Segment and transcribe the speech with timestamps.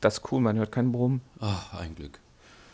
[0.00, 1.20] Das ist cool, man hört keinen Brummen.
[1.40, 2.20] Ach, ein Glück.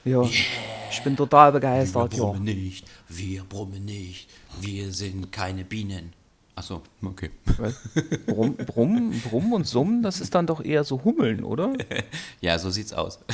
[0.04, 2.24] Ja, ich bin total Wir begeistert, ja.
[2.24, 4.28] brummen nicht, wir brummen nicht,
[4.60, 6.12] wir sind keine Bienen.
[6.56, 7.30] Achso, okay.
[7.56, 7.74] Was?
[8.26, 11.72] Brumm, und Summen, das ist dann doch eher so Hummeln, oder?
[12.40, 13.18] Ja, so sieht's aus.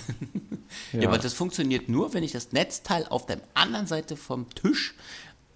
[0.93, 1.01] Ja.
[1.01, 1.09] Ja.
[1.09, 4.95] aber das funktioniert nur, wenn ich das Netzteil auf der anderen Seite vom Tisch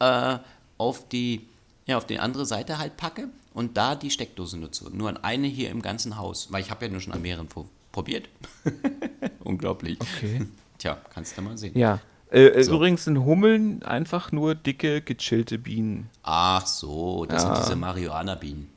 [0.00, 0.38] äh,
[0.76, 1.46] auf die
[1.86, 4.90] ja, auf die andere Seite halt packe und da die Steckdose nutze.
[4.90, 7.48] Nur an eine hier im ganzen Haus, weil ich habe ja nur schon an mehreren
[7.94, 8.28] probiert.
[9.44, 9.98] Unglaublich.
[10.00, 10.42] Okay.
[10.78, 11.78] Tja, kannst du mal sehen.
[11.78, 12.00] Ja.
[12.30, 12.74] Äh, äh, So.
[12.74, 16.10] Übrigens sind Hummeln einfach nur dicke, gechillte Bienen.
[16.24, 17.54] Ach so, das Ja.
[17.54, 18.68] sind diese Marihuana-Bienen,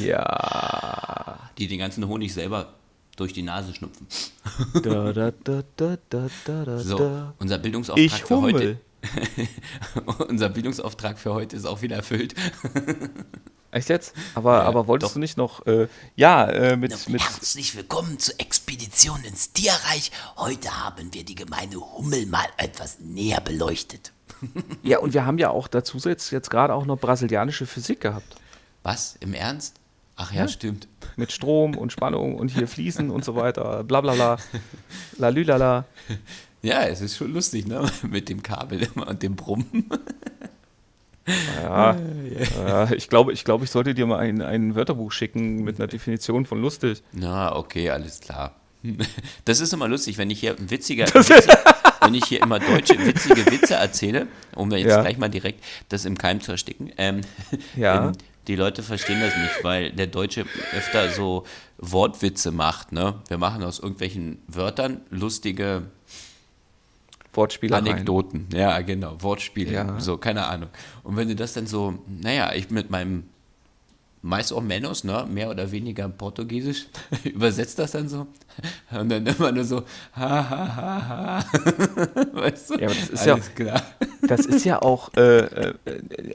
[0.00, 1.38] Ja.
[1.58, 2.72] die den ganzen Honig selber
[3.16, 4.06] durch die Nase schnupfen.
[4.82, 5.30] Da, da,
[5.76, 8.78] da, So, unser Bildungsauftrag Ich für heute.
[10.28, 12.34] Unser Bildungsauftrag für heute ist auch wieder erfüllt.
[13.74, 14.14] Echt jetzt?
[14.36, 15.14] Aber, Ja, aber wolltest doch.
[15.14, 20.12] du nicht noch, äh, ja, äh, mit, mit, Herzlich willkommen zur Expedition ins Tierreich.
[20.36, 24.12] Heute haben wir die gemeine Hummel mal etwas näher beleuchtet.
[24.84, 28.36] ja, und wir haben ja auch dazu jetzt, jetzt gerade auch noch brasilianische Physik gehabt.
[28.84, 29.16] Was?
[29.18, 29.74] Im Ernst?
[30.14, 30.48] Ach ja, Ja.
[30.48, 30.86] stimmt.
[31.16, 34.36] Mit Strom und Spannung und hier Fließen und so weiter, bla bla bla,
[35.18, 35.84] lalülala.
[36.62, 37.90] Ja, es ist schon lustig, ne?
[38.08, 39.90] Mit dem Kabel immer und dem Brummen.
[41.62, 41.96] Ja,
[42.66, 45.86] ja, ich glaube, ich, glaube, ich sollte dir mal ein, ein Wörterbuch schicken mit einer
[45.86, 47.02] Definition von lustig.
[47.12, 48.54] Na, okay, alles klar.
[49.46, 51.30] Das ist immer lustig, wenn ich hier ein witziger, Witz,
[52.02, 55.00] wenn ich hier immer deutsche witzige Witze erzähle, um jetzt Ja.
[55.00, 56.92] gleich mal direkt das im Keim zu ersticken.
[56.98, 57.22] Ähm,
[57.76, 58.08] Ja.
[58.08, 58.12] ähm,
[58.46, 60.44] die Leute verstehen das nicht, weil der Deutsche
[60.76, 61.44] öfter so
[61.78, 62.92] Wortwitze macht.
[62.92, 63.14] Ne?
[63.28, 65.84] Wir machen aus irgendwelchen Wörtern lustige
[67.36, 67.86] Wortspielereien.
[67.86, 68.48] Anekdoten.
[68.52, 69.72] Ja, genau, Wortspiele.
[69.72, 70.00] Ja.
[70.00, 70.68] So, keine Ahnung.
[71.02, 73.24] Und wenn du das dann so, naja, ich mit meinem
[74.26, 76.86] mais ou menos, ne, mehr oder weniger Portugiesisch,
[77.24, 78.26] übersetzt das dann so.
[78.90, 79.82] Und dann immer nur so,
[80.16, 81.44] ha, ha, ha, ha.
[82.32, 82.74] weißt du?
[82.76, 83.82] Ja, aber das ist ja- Alles klar.
[84.26, 85.74] Das ist ja auch, äh, äh,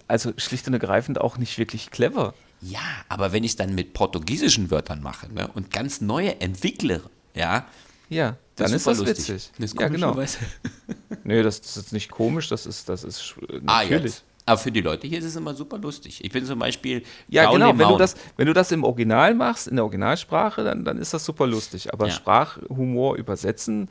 [0.08, 2.36] also schlicht und ergreifend auch nicht wirklich clever.
[2.62, 7.02] Ja, aber wenn ich es dann mit portugiesischen Wörtern mache ne, und ganz neue entwickle,
[7.34, 7.66] ja,
[8.10, 9.18] Ja, dann ist das lustig.
[9.18, 9.52] witzig.
[9.58, 10.16] Das ist ja, genau.
[11.24, 14.04] Nee, das, das ist nicht komisch, das ist, das ist sch- Ah, natürlich.
[14.04, 14.24] jetzt.
[14.46, 16.24] Aber für die Leute hier ist es immer super lustig.
[16.24, 17.04] Ich bin zum Beispiel.
[17.28, 17.78] Ja, Gaule genau.
[17.78, 21.14] Wenn du, das, wenn du das im Original machst, in der Originalsprache, dann, dann ist
[21.14, 21.94] das super lustig.
[21.94, 22.14] Aber Ja.
[22.14, 23.90] Sprachhumor übersetzen,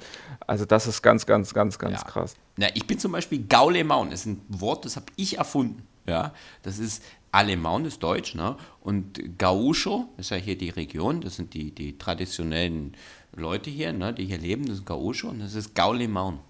[0.48, 2.04] also das ist ganz, ganz, ganz, ganz Ja.
[2.08, 2.34] krass.
[2.56, 5.82] Na, ich bin zum Beispiel Gaulemaun, ist ein Wort, das habe ich erfunden.
[6.08, 8.56] Ja, das ist Alemaun ist Deutsch, ne?
[8.80, 12.96] Und Gaucho ist ja hier die Region, das sind die, die traditionellen
[13.36, 16.40] Leute hier, ne, die hier leben, das ist Gaucho und das ist Gaulemaun.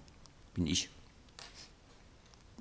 [0.53, 0.89] Bin ich.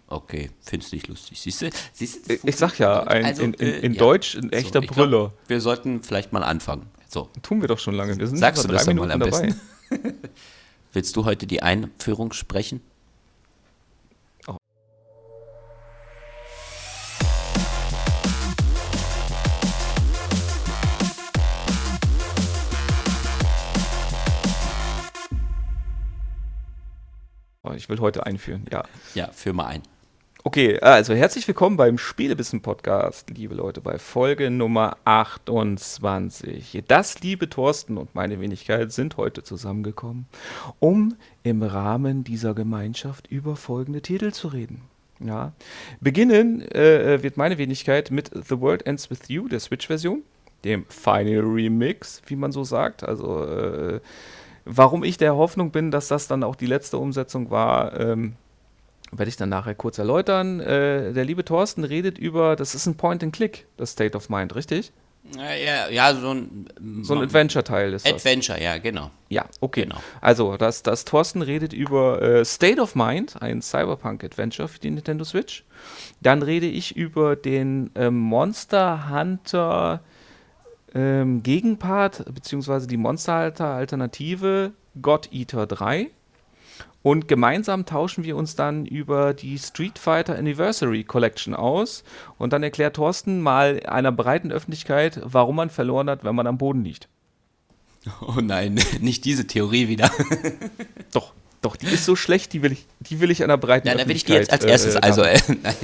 [0.06, 1.40] Okay, findest du nicht lustig.
[1.40, 1.70] Siehst du?
[1.92, 3.98] Siehst du Ich sag ja, ein, Also, in, in, äh, in ja.
[3.98, 5.32] Deutsch ein echter glaub, Brüller.
[5.46, 6.86] Wir sollten vielleicht mal anfangen.
[7.08, 8.18] So, Tun wir doch schon lange.
[8.18, 9.54] Wir sind Sagst du das mal am dabei.
[10.92, 12.80] willst du heute die Einführung sprechen?
[27.76, 28.84] Ich will heute einführen, ja.
[29.14, 29.82] Ja, führ mal ein.
[30.44, 36.84] Okay, also herzlich willkommen beim Spielebissen Podcast, liebe Leute, bei Folge Nummer 28.
[36.86, 40.26] Das liebe Thorsten und meine Wenigkeit sind heute zusammengekommen,
[40.78, 44.82] um im Rahmen dieser Gemeinschaft über folgende Titel zu reden.
[45.20, 45.52] Ja.
[46.00, 50.22] Beginnen äh, wird meine Wenigkeit mit The World Ends With You, der Switch-Version,
[50.64, 53.02] dem Final Remix, wie man so sagt.
[53.02, 54.00] Also, äh,
[54.68, 58.34] warum ich der Hoffnung bin, dass das dann auch die letzte Umsetzung war, ähm,
[59.10, 60.60] werde ich dann nachher kurz erläutern.
[60.60, 64.92] Äh, der liebe Thorsten redet über, das ist ein Point-and-Click, das State of Mind, richtig?
[65.36, 66.68] Ja, ja, so ein,
[67.02, 68.14] So ein Adventure-Teil ist das.
[68.14, 69.10] Adventure, ja, genau.
[69.28, 69.82] Ja, okay.
[69.82, 69.98] Genau.
[70.20, 75.24] Also, das, das Thorsten redet über äh, State of Mind, ein Cyberpunk-Adventure für die Nintendo
[75.24, 75.64] Switch.
[76.22, 80.00] Dann rede ich über den ähm, Monster Hunter
[80.94, 86.11] ähm, Gegenpart, beziehungsweise die Monster Hunter Alternative God Eater 3.
[87.02, 92.02] Und gemeinsam tauschen wir uns dann über die Street Fighter Anniversary Collection aus.
[92.38, 96.58] Und dann erklärt Thorsten mal einer breiten Öffentlichkeit, warum man verloren hat, wenn man am
[96.58, 97.08] Boden liegt.
[98.20, 100.11] Oh nein, nicht diese Theorie wieder.
[101.12, 103.94] Doch, doch, die ist so schlecht, die will ich, die will ich einer breiten Ja,
[103.96, 104.96] dann will ich die jetzt als erstes.
[104.96, 105.75] Also, äh, äh, nein.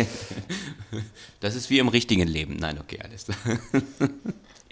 [1.40, 2.56] das ist wie im richtigen Leben.
[2.56, 3.26] Nein, okay, alles.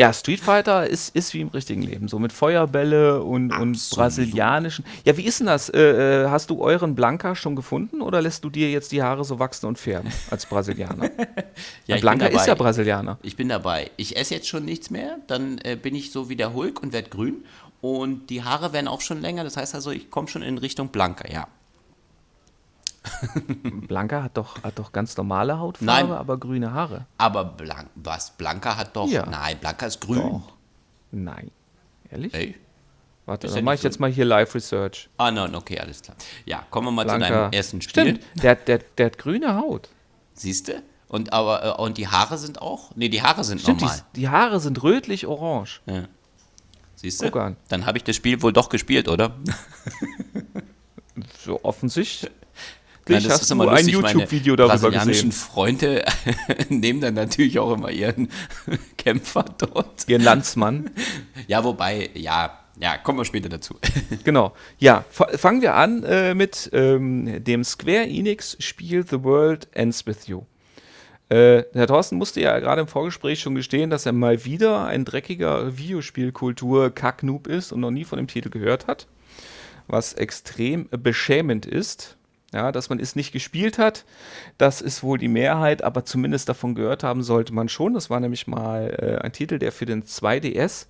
[0.00, 4.84] Ja, Street Fighter ist, ist wie im richtigen Leben, so mit Feuerbälle und, und brasilianischen.
[5.04, 5.68] Ja, wie ist denn das?
[5.68, 9.22] Äh, äh, hast du euren Blanca schon gefunden oder lässt du dir jetzt die Haare
[9.24, 11.10] so wachsen und färben als Brasilianer?
[11.86, 12.54] Ja, Blanca ist ja.
[12.54, 13.18] Brasilianer.
[13.22, 13.90] Ich bin dabei.
[13.96, 16.92] Ich esse jetzt schon nichts mehr, dann äh, bin ich so wie der Hulk und
[16.92, 17.44] werde grün.
[17.80, 20.88] Und die Haare werden auch schon länger, das heißt also, ich komme schon in Richtung
[20.88, 21.48] Blanca, ja.
[23.88, 26.12] Blanca hat doch, hat doch ganz normale Hautfarbe, Nein.
[26.12, 27.06] aber grüne Haare.
[27.18, 28.30] Aber Blanc was?
[28.30, 29.08] Blanca hat doch.
[29.08, 29.26] Ja.
[29.26, 30.18] Nein, Blanca ist grün.
[30.22, 30.52] Doch.
[31.10, 31.50] Nein.
[32.10, 32.32] Ehrlich?
[32.34, 32.56] Ey.
[33.26, 35.08] Warte, Ist dann mache ich jetzt mal hier Live-Research.
[35.16, 36.16] Ah, nein, okay, alles klar.
[36.44, 37.42] Ja, kommen wir mal zu Blanca.
[37.42, 38.02] deinem ersten Spiel.
[38.16, 39.90] Stimmt, der, der, der hat grüne Haut.
[40.34, 40.82] Siehst du?
[41.08, 42.90] Und, aber, äh, und die Haare sind auch?
[42.96, 44.02] Nee, die Haare sind Stimmt, die, normal.
[44.16, 45.82] die Haare sind rötlich-orange.
[45.86, 46.04] Ja.
[46.96, 47.30] Siehst du?
[47.68, 49.34] Dann habe ich das Spiel wohl doch gespielt, oder?
[51.44, 52.30] So offensichtlich.
[53.08, 54.00] Nein, das hast ist du immer ein lustig.
[54.00, 55.32] Meine YouTube-Video darüber gesehen.
[55.32, 56.04] Freunde
[56.68, 58.28] nehmen dann natürlich auch immer ihren
[58.96, 60.08] Kämpfer dort.
[60.08, 60.90] Ihren Landsmann.
[61.48, 63.76] Ja, wobei, ja, ja, kommen wir später dazu.
[64.24, 64.52] Genau.
[64.78, 70.26] Ja, fa- fangen wir an äh, mit ähm, dem Square Enix-Spiel The World Ends With
[70.28, 70.42] You.
[71.28, 75.04] Äh, Herr Thorsten musste ja gerade im Vorgespräch schon gestehen, dass er mal wieder ein
[75.04, 79.06] dreckiger Videospielkultur-Kacknoob ist und noch nie von dem Titel gehört hat.
[79.88, 82.16] Was extrem beschämend ist.
[82.52, 84.04] Ja, dass man es nicht gespielt hat,
[84.58, 87.94] das ist wohl die Mehrheit, aber zumindest davon gehört haben sollte man schon.
[87.94, 90.86] Das war nämlich mal äh, ein Titel, der für den 2DS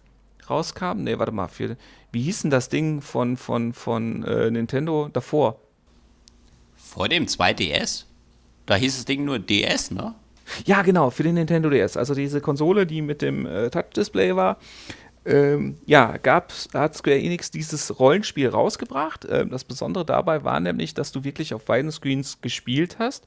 [0.51, 1.03] rauskam.
[1.03, 1.77] Ne, warte mal, für,
[2.11, 5.61] wie hieß denn das Ding von, von, von äh, Nintendo davor?
[6.75, 8.07] Vor dem 2DS?
[8.67, 10.15] Da hieß das Ding nur DS, ne?
[10.65, 11.97] Ja, genau, für den Nintendo DS.
[11.97, 14.59] Also diese Konsole, die mit dem äh, Touch-Display war.
[15.25, 19.27] Ähm, ja, gab's, hat Square Enix dieses Rollenspiel rausgebracht.
[19.31, 23.25] Ähm, das Besondere dabei war nämlich, dass du wirklich auf beiden Screens gespielt hast.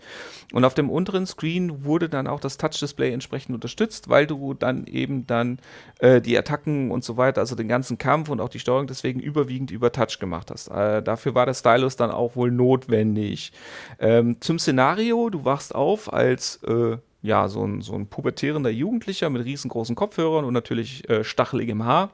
[0.51, 4.87] Und auf dem unteren Screen wurde dann auch das Touch-Display entsprechend unterstützt, weil du dann
[4.87, 5.59] eben dann
[5.99, 9.21] äh, die Attacken und so weiter, also den ganzen Kampf und auch die Steuerung deswegen
[9.21, 10.67] überwiegend über Touch gemacht hast.
[10.67, 13.53] Äh, dafür war der Stylus dann auch wohl notwendig.
[13.99, 19.29] Ähm, zum Szenario, du wachst auf als äh, ja, so ein, so ein pubertierender Jugendlicher
[19.29, 22.11] mit riesengroßen Kopfhörern und natürlich äh, stacheligem Haar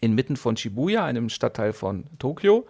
[0.00, 2.66] inmitten von Shibuya, einem Stadtteil von Tokio.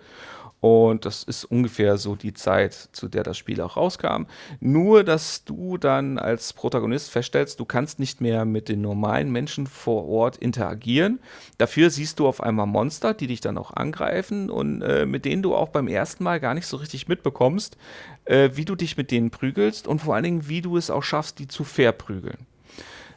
[0.60, 4.24] Und das ist ungefähr so die Zeit, zu der das Spiel auch rauskam.
[4.58, 9.66] Nur, dass du dann als Protagonist feststellst, du kannst nicht mehr mit den normalen Menschen
[9.68, 11.20] vor Ort interagieren.
[11.58, 15.42] Dafür siehst du auf einmal Monster, die dich dann auch angreifen und äh, mit denen
[15.42, 17.76] du auch beim ersten Mal gar nicht so richtig mitbekommst,
[18.24, 21.04] äh, wie du dich mit denen prügelst und vor allen Dingen, wie du es auch
[21.04, 22.46] schaffst, die zu verprügeln.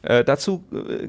[0.02, 1.08] Äh, dazu äh,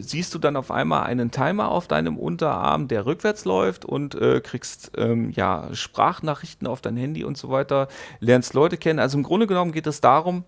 [0.00, 4.40] siehst du dann auf einmal einen Timer auf deinem Unterarm, der rückwärts läuft und äh,
[4.40, 7.88] kriegst ähm, ja, Sprachnachrichten auf dein Handy und so weiter,
[8.20, 8.98] lernst Leute kennen.
[8.98, 10.44] Also im Grunde genommen geht es darum,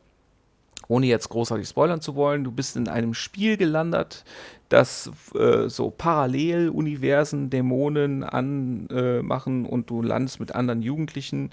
[0.89, 4.25] ohne jetzt großartig spoilern zu wollen, du bist in einem Spiel gelandet,
[4.69, 11.51] das äh, so Paralleluniversen, Dämonen anmachen und du landest mit anderen Jugendlichen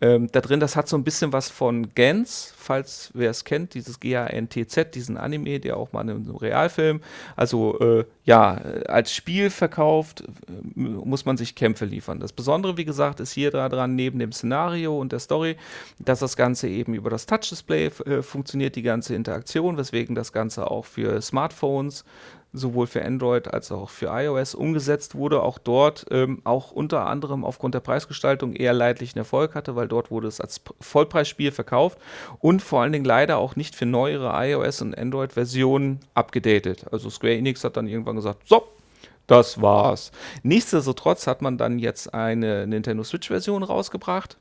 [0.00, 0.60] ähm, da drin.
[0.60, 5.16] Das hat so ein bisschen was von Gans, falls wer es kennt, dieses G-A-N-T-Z, diesen
[5.16, 7.00] Anime, der auch mal in einem Realfilm,
[7.34, 12.20] also äh, ja, äh, als Spiel verkauft, äh, muss man sich Kämpfe liefern.
[12.20, 15.56] Das Besondere, wie gesagt, ist hier daran, neben dem Szenario und der Story,
[15.98, 20.70] dass das Ganze eben über das Touch-Display äh, funktioniert, die ganze Interaktion, weswegen das Ganze
[20.70, 22.04] auch für Smartphones
[22.52, 27.44] sowohl für Android als auch für iOS umgesetzt wurde, auch dort ähm, auch unter anderem
[27.44, 31.98] aufgrund der Preisgestaltung eher leidlichen Erfolg hatte, weil dort wurde es als Vollpreisspiel verkauft
[32.38, 36.86] und vor allen Dingen leider auch nicht für neuere iOS und Android-Versionen abgedatet.
[36.90, 38.66] Also Square Enix hat dann irgendwann gesagt, so,
[39.26, 40.12] das war's.
[40.42, 44.38] Nichtsdestotrotz hat man dann jetzt eine Nintendo Switch-Version rausgebracht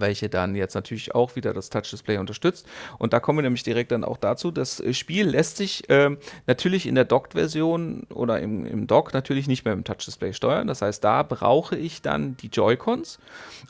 [0.00, 2.66] welche dann jetzt natürlich auch wieder das Touch-Display unterstützt.
[2.98, 4.50] Und da kommen wir nämlich direkt dann auch dazu.
[4.50, 9.46] Das äh, Spiel lässt sich ähm, natürlich in der Docked-Version oder im, im Dock natürlich
[9.46, 10.66] nicht mehr im Touch-Display steuern.
[10.66, 13.18] Das heißt, da brauche ich dann die Joy-Cons.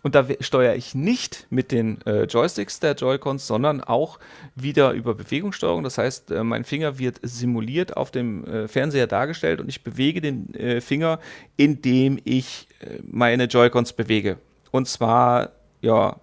[0.02, 4.18] Und da steuere ich nicht mit den äh, Joysticks der Joy-Cons, sondern auch
[4.54, 5.82] wieder über Bewegungssteuerung.
[5.82, 10.20] Das heißt, äh, mein Finger wird simuliert auf dem äh, Fernseher dargestellt und ich bewege
[10.20, 11.18] den äh, Finger,
[11.56, 14.38] indem ich äh, meine Joy-Cons bewege.
[14.70, 16.16] Und zwar ja,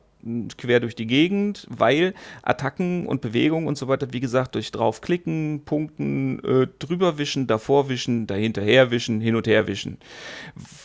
[0.57, 5.61] quer durch die Gegend, weil Attacken und Bewegungen und so weiter, wie gesagt, durch draufklicken,
[5.65, 9.97] Punkten, äh, drüberwischen, davorwischen, dahinterherwischen, hin und her wischen.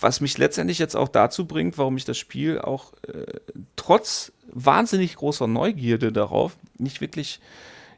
[0.01, 3.41] Was mich letztendlich jetzt auch dazu bringt, warum ich das Spiel auch äh,
[3.77, 7.41] trotz wahnsinnig großer Neugierde darauf nicht wirklich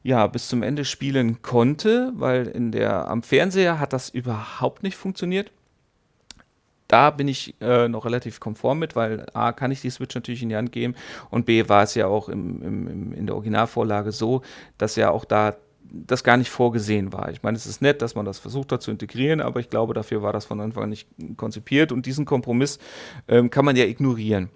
[0.02, 4.96] ja, bis zum Ende spielen konnte, weil in der, am Fernseher hat das überhaupt nicht
[4.96, 5.50] funktioniert
[6.94, 10.44] da bin ich äh, noch relativ konform mit, weil A, kann ich die Switch natürlich
[10.44, 10.94] in die Hand geben
[11.28, 14.42] und B, war es ja auch im, im, im, in der Originalvorlage so,
[14.78, 15.56] dass ja auch da
[15.90, 17.32] das gar nicht vorgesehen war.
[17.32, 19.92] Ich meine, es ist nett, dass man das versucht hat zu integrieren, aber ich glaube,
[19.92, 22.78] dafür war das von Anfang an nicht konzipiert und diesen Kompromiss
[23.26, 24.48] ähm, kann man ja ignorieren.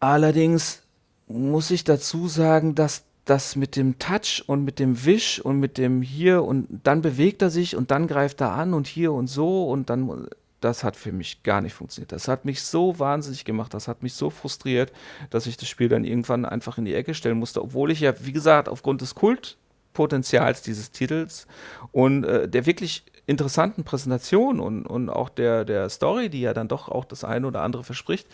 [0.00, 0.82] Allerdings
[1.26, 5.76] muss ich dazu sagen, dass das mit dem Touch und mit dem Wisch und mit
[5.76, 9.26] dem hier und dann bewegt er sich und dann greift er an und hier und
[9.26, 10.28] so und dann
[10.60, 12.10] das hat für mich gar nicht funktioniert.
[12.10, 14.92] Das hat mich so wahnsinnig gemacht, das hat mich so frustriert,
[15.30, 18.12] dass ich das Spiel dann irgendwann einfach in die Ecke stellen musste, obwohl ich ja,
[18.24, 21.46] wie gesagt, aufgrund des Kultpotenzials dieses Titels
[21.92, 26.66] und äh, der wirklich interessanten Präsentation und, und auch der, der Story, die ja dann
[26.66, 28.26] doch auch das eine oder andere verspricht,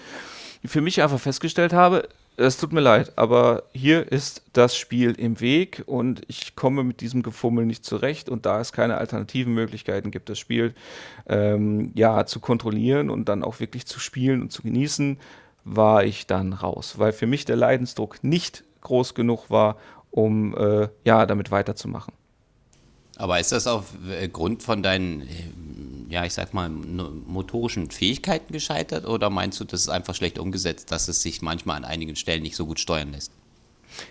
[0.65, 5.41] für mich einfach festgestellt habe, es tut mir leid, aber hier ist das Spiel im
[5.41, 10.11] Weg und ich komme mit diesem Gefummel nicht zurecht und da es keine alternativen Möglichkeiten
[10.11, 10.75] gibt, das Spiel
[11.29, 15.19] ähm, ja zu kontrollieren und dann auch wirklich zu spielen und zu genießen,
[15.65, 19.77] war ich dann raus, weil für mich der Leidensdruck nicht groß genug war,
[20.11, 22.15] um äh, ja damit weiterzumachen.
[23.17, 25.23] Aber ist das aufgrund von deinen
[26.09, 30.91] ja, ich sag mal, motorischen Fähigkeiten gescheitert oder meinst du, das ist einfach schlecht umgesetzt,
[30.93, 33.33] dass es sich manchmal an einigen Stellen nicht so gut steuern lässt?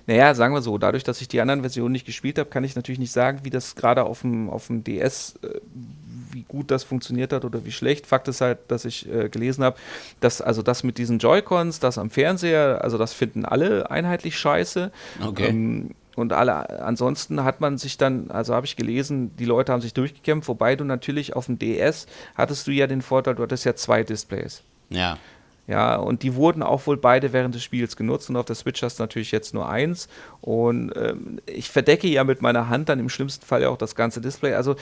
[0.07, 2.75] Naja, sagen wir so, dadurch, dass ich die anderen Versionen nicht gespielt habe, kann ich
[2.75, 5.59] natürlich nicht sagen, wie das gerade auf dem, auf dem DS, äh,
[6.31, 8.07] wie gut das funktioniert hat oder wie schlecht.
[8.07, 9.77] Fakt ist halt, dass ich äh, gelesen habe,
[10.19, 14.91] dass also das mit diesen Joy-Cons, das am Fernseher, also das finden alle einheitlich scheiße.
[15.21, 15.47] Okay.
[15.47, 19.81] Ähm, und alle, ansonsten hat man sich dann, also habe ich gelesen, die Leute haben
[19.81, 22.05] sich durchgekämpft, wobei du natürlich auf dem DS
[22.35, 24.63] hattest du ja den Vorteil, du hattest ja zwei Displays.
[24.89, 25.17] Ja.
[25.65, 28.83] Ja, und die wurden auch wohl beide während des Spiels genutzt und auf der Switch
[28.83, 30.09] hast du natürlich jetzt nur eins.
[30.41, 33.95] Und ähm, ich verdecke ja mit meiner Hand dann im schlimmsten Fall ja auch das
[33.95, 34.55] ganze Display.
[34.55, 34.75] Also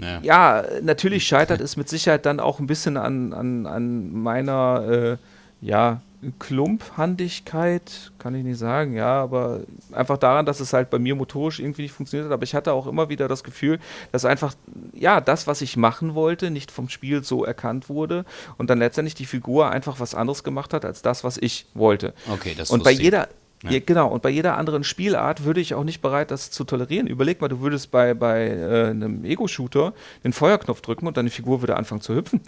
[0.00, 4.84] ja, ja natürlich scheitert es mit Sicherheit dann auch ein bisschen an, an, an meiner
[4.88, 5.16] äh,
[5.60, 6.00] ja,
[6.38, 9.60] Klumphandigkeit, kann ich nicht sagen, ja, aber
[9.92, 12.34] einfach daran, dass es halt bei mir motorisch irgendwie nicht funktioniert hat.
[12.34, 13.78] Aber ich hatte auch immer wieder das Gefühl,
[14.12, 14.54] dass einfach,
[14.92, 18.26] ja, das, was ich machen wollte, nicht vom Spiel so erkannt wurde
[18.58, 22.12] und dann letztendlich die Figur einfach was anderes gemacht hat als das, was ich wollte.
[22.30, 23.28] Okay, das Und bei jeder,
[23.62, 23.72] ja.
[23.72, 27.06] Ja, genau, und bei jeder anderen Spielart würde ich auch nicht bereit, das zu tolerieren.
[27.06, 29.92] Überleg mal, du würdest bei, bei äh, einem Ego-Shooter
[30.24, 32.40] den Feuerknopf drücken und deine Figur würde anfangen zu hüpfen.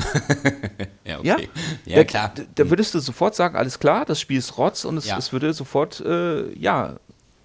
[1.04, 1.48] ja, okay.
[1.84, 2.32] Ja, ja klar.
[2.34, 5.32] Da, da, würdest du sofort sagen, alles klar, das Spiel ist Rotz und es, es
[5.32, 6.96] würde sofort, äh, ja,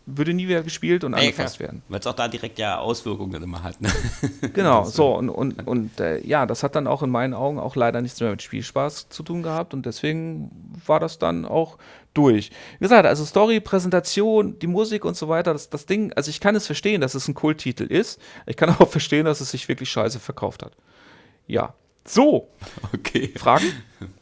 [0.09, 1.83] würde nie wieder gespielt und angefasst werden.
[1.89, 3.79] Weil es auch da direkt ja Auswirkungen immer hat.
[3.81, 3.89] Ne?
[4.53, 7.75] Genau, so und, und, und äh, ja, das hat dann auch in meinen Augen auch
[7.75, 10.49] leider nichts mehr mit Spielspaß zu tun gehabt und deswegen
[10.85, 11.77] war das dann auch
[12.13, 12.51] durch.
[12.79, 16.39] Wie gesagt, also Story, Präsentation, die Musik und so weiter, das, das Ding, also ich
[16.39, 18.19] kann es verstehen, dass es ein Kulttitel ist.
[18.45, 20.71] Ich kann auch verstehen, dass es sich wirklich scheiße verkauft hat.
[21.47, 21.73] Ja.
[22.05, 22.47] So.
[22.93, 23.33] Okay.
[23.35, 23.65] Fragen?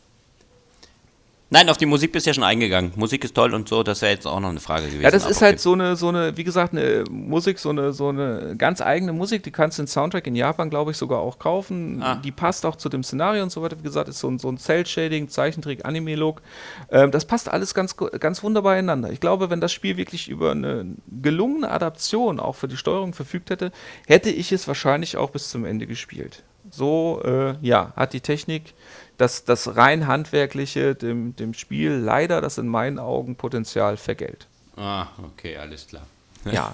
[1.52, 2.92] Nein, auf die Musik bist du ja schon eingegangen.
[2.96, 5.04] Musik ist toll und so, das wäre jetzt auch noch eine Frage gewesen.
[5.04, 8.10] Ja, das ist halt so eine, so eine, wie gesagt, eine Musik, so eine, so
[8.10, 11.38] eine ganz eigene Musik, die kannst du den Soundtrack in Japan, glaube ich, sogar auch
[11.38, 12.02] kaufen.
[12.02, 12.16] Ah.
[12.16, 13.78] Die passt auch zu dem Szenario und so weiter.
[13.78, 16.42] Wie gesagt, ist so ein, so ein Cell-Shading, Zeichentrick, Anime-Look.
[16.90, 19.12] Ähm, das passt alles ganz, ganz wunderbar ineinander.
[19.12, 23.52] Ich glaube, wenn das Spiel wirklich über eine gelungene Adaption auch für die Steuerung verfügt
[23.52, 23.72] hätte,
[24.08, 26.44] hätte ich es wahrscheinlich auch bis zum Ende gespielt.
[26.72, 28.74] So, äh, ja, hat die Technik
[29.18, 34.48] das, das rein handwerkliche dem, dem Spiel leider das in meinen Augen Potenzial vergällt.
[34.76, 36.06] Ah, okay, alles klar.
[36.52, 36.72] Ja.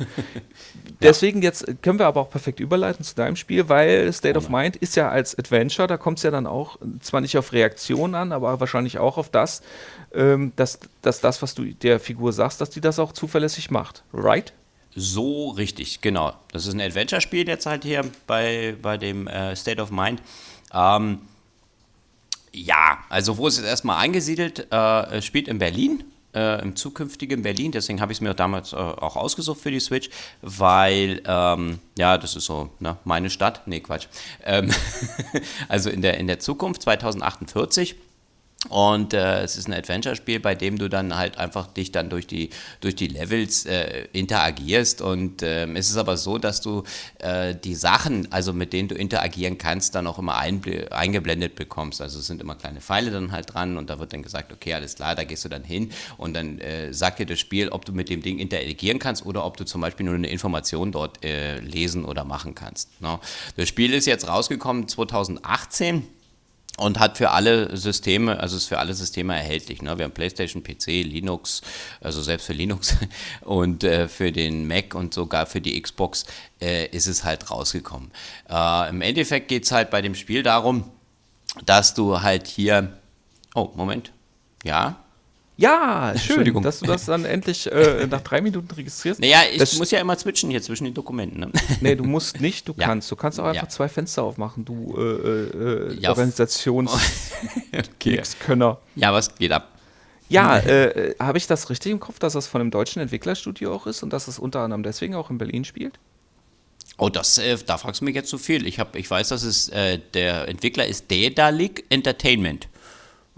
[1.02, 4.76] Deswegen jetzt können wir aber auch perfekt überleiten zu deinem Spiel, weil State of Mind
[4.76, 8.32] ist ja als Adventure, da kommt es ja dann auch zwar nicht auf Reaktion an,
[8.32, 9.62] aber wahrscheinlich auch auf das,
[10.14, 14.04] ähm, dass, dass das, was du der Figur sagst, dass die das auch zuverlässig macht.
[14.14, 14.54] Right?
[14.96, 16.34] So richtig, genau.
[16.52, 20.22] Das ist ein Adventure-Spiel jetzt halt hier bei, bei dem äh, State of Mind.
[20.74, 21.20] Ähm,
[22.52, 24.72] ja, also wo ist es erstmal eingesiedelt?
[24.72, 26.04] Äh, spielt in Berlin,
[26.36, 27.72] äh, im zukünftigen Berlin.
[27.72, 30.10] Deswegen habe ich es mir damals äh, auch ausgesucht für die Switch,
[30.42, 33.62] weil, ähm, ja, das ist so ne, meine Stadt.
[33.68, 34.08] Nee, Quatsch.
[34.44, 34.74] Ähm,
[35.70, 37.96] also in der, in der Zukunft, 2048.
[38.70, 42.28] Und äh, es ist ein Adventure-Spiel, bei dem du dann halt einfach dich dann durch
[42.28, 45.02] die, durch die Levels äh, interagierst.
[45.02, 46.84] Und äh, es ist aber so, dass du
[47.20, 52.02] äh, die Sachen, also mit denen du interagieren kannst, dann auch immer eingeblendet bekommst.
[52.02, 54.76] Also es sind immer kleine Pfeile dann halt dran und da wird dann gesagt, okay,
[54.76, 57.86] alles klar, da gehst du dann hin und dann äh, sagt dir das Spiel, ob
[57.86, 61.26] du mit dem Ding interagieren kannst oder ob du zum Beispiel nur eine Information dort
[61.26, 63.02] äh, lesen oder machen kannst.
[63.02, 63.20] Ne?
[63.56, 66.08] Das Spiel ist jetzt rausgekommen 2018
[66.82, 69.82] und hat für alle Systeme, also ist für alle Systeme erhältlich.
[69.84, 69.98] Ne?
[69.98, 71.62] Wir haben PlayStation, PC, Linux,
[72.02, 72.98] also selbst für Linux
[73.42, 76.26] und äh, für den Mac und sogar für die Xbox
[76.60, 78.12] äh, ist es halt rausgekommen.
[78.50, 80.90] Äh, Im Endeffekt geht es halt bei dem Spiel darum,
[81.66, 82.98] dass du halt hier,
[83.54, 84.12] oh Moment,
[84.64, 85.04] ja,
[85.62, 86.64] Ja, schön, Entschuldigung.
[86.64, 89.20] dass du das dann endlich äh, nach drei Minuten registrierst.
[89.20, 91.40] Naja, ich Das- muss ja immer switchen hier zwischen den Dokumenten.
[91.40, 91.52] Ne?
[91.82, 92.88] Nee, du musst nicht, du Ja.
[92.88, 93.10] kannst.
[93.12, 93.70] Du kannst auch einfach Ja.
[93.70, 95.02] zwei Fenster aufmachen, du äh,
[95.92, 96.10] äh, Ja.
[96.10, 96.92] Organisations
[97.96, 98.22] okay.
[98.40, 98.80] Könner.
[98.96, 99.68] Ja, was geht ab?
[100.30, 103.86] Ja, äh, habe ich das richtig im Kopf, dass das von einem deutschen Entwicklerstudio auch
[103.86, 106.00] ist und dass es unter anderem deswegen auch in Berlin spielt?
[106.98, 108.66] Oh, das, äh, da fragst du mich jetzt zu viel.
[108.66, 112.68] Ich, hab, ich weiß, dass es äh, der Entwickler ist Daedalic Entertainment.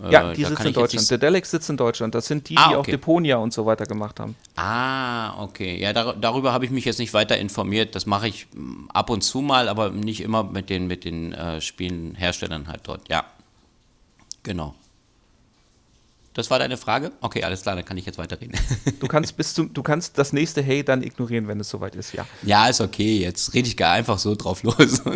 [0.02, 1.12] Äh, Ja, die da sitzt kann in Deutschland.
[1.12, 2.16] Der Delex sitzt in Deutschland.
[2.16, 2.92] Das sind die, Ah, die auch okay.
[2.92, 4.36] Deponia und so weiter gemacht haben.
[4.56, 5.80] Ah, okay.
[5.80, 7.96] Ja, dar darüber habe ich mich jetzt nicht weiter informiert.
[7.96, 11.34] Das mache ich mm, ab und zu mal, aber nicht immer mit den, mit den
[11.34, 13.08] äh, Spielenherstellern halt dort.
[13.10, 13.26] Ja,
[14.42, 14.74] genau.
[16.36, 17.12] Das war deine Frage?
[17.22, 18.58] Okay, alles klar, dann kann ich jetzt weiterreden.
[19.00, 22.14] Du kannst bis zum, du kannst das nächste Hey dann ignorieren, wenn es soweit ist,
[22.14, 22.26] ja.
[22.42, 25.04] Ja, ist okay, jetzt rede ich gar einfach so drauf los.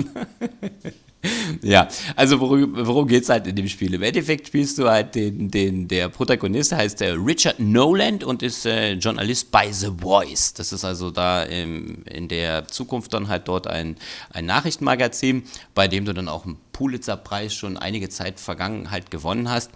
[1.62, 3.94] ja, also worum, worum geht es halt in dem Spiel?
[3.94, 8.66] Im Endeffekt spielst du halt den, den der Protagonist heißt der Richard Noland und ist
[8.66, 10.54] äh, Journalist bei The Voice.
[10.54, 13.98] Das ist also da im, in der Zukunft dann halt dort ein,
[14.32, 15.44] ein Nachrichtenmagazin,
[15.74, 19.72] bei dem du dann auch einen Pulitzer-Preis schon einige Zeit Vergangenheit gewonnen hast.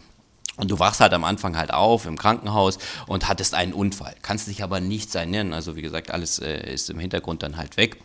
[0.58, 4.16] Und du wachst halt am Anfang halt auf im Krankenhaus und hattest einen Unfall.
[4.22, 5.54] Kannst dich aber nicht erinnern.
[5.54, 7.98] Also wie gesagt, alles äh, ist im Hintergrund dann halt weg.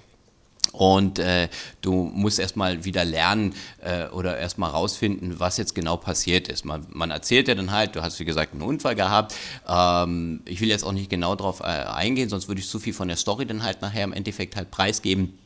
[0.73, 1.49] Und äh,
[1.80, 6.64] du musst erstmal wieder lernen äh, oder erstmal rausfinden, was jetzt genau passiert ist.
[6.64, 9.35] Man, man erzählt dir dann halt, du hast wie gesagt einen Unfall gehabt.
[9.68, 12.92] Ähm, ich will jetzt auch nicht genau darauf äh, eingehen, sonst würde ich zu viel
[12.92, 15.38] von der Story dann halt nachher im Endeffekt halt preisgeben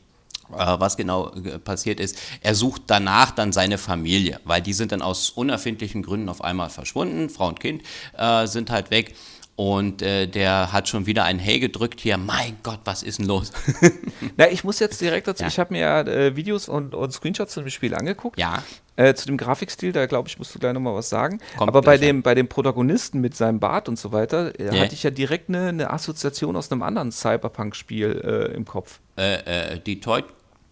[0.53, 2.17] äh, was genau äh, passiert ist.
[2.41, 6.69] Er sucht danach dann seine Familie, weil die sind dann aus unerfindlichen Gründen auf einmal
[6.69, 7.29] verschwunden.
[7.29, 7.83] Frau und Kind
[8.17, 9.15] äh, sind halt weg.
[9.63, 12.17] Und äh, der hat schon wieder ein Hey gedrückt hier.
[12.17, 13.51] Mein Gott, was ist denn los?
[14.35, 15.49] Na, ich muss jetzt direkt dazu, Ja.
[15.49, 18.39] ich habe mir ja äh, Videos und, und Screenshots zu dem Spiel angeguckt.
[18.39, 18.63] ja,
[18.95, 21.37] Äh, zu dem Grafikstil, da glaube ich, musst du gleich nochmal was sagen.
[21.57, 24.81] Kommt Aber bei dem, bei dem Protagonisten mit seinem Bart und so weiter, äh, Ja.
[24.83, 28.99] hatte ich ja direkt eine, eine Assoziation aus einem anderen Cyberpunk-Spiel äh, im Kopf.
[29.17, 30.25] äh, äh, Detroit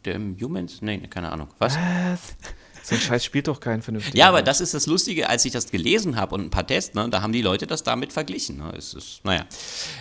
[0.05, 0.81] ähm, Humans?
[0.81, 1.49] Nee, keine Ahnung.
[1.59, 1.77] Was?
[2.89, 4.17] So ein Scheiß spielt doch keinen vernünftigen.
[4.17, 6.95] Ja, aber das ist das Lustige, als ich das gelesen habe und ein paar Tests,
[6.95, 8.57] ne, da haben die Leute das damit verglichen.
[8.57, 8.73] Ne.
[8.75, 9.45] Es ist, naja.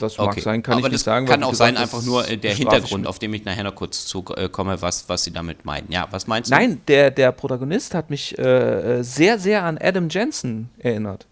[0.00, 1.26] Das mag sein, kann Aber ich nicht sagen.
[1.26, 3.74] Kann auch sein, gesagt, einfach das nur äh, der Hintergrund, auf dem ich nachher noch
[3.74, 5.92] kurz zukomme, was, was sie damit meinen.
[5.92, 6.54] Ja, was meinst du?
[6.54, 11.26] Nein, der, der Protagonist hat mich äh, äh, sehr, sehr an Adam Jensen erinnert.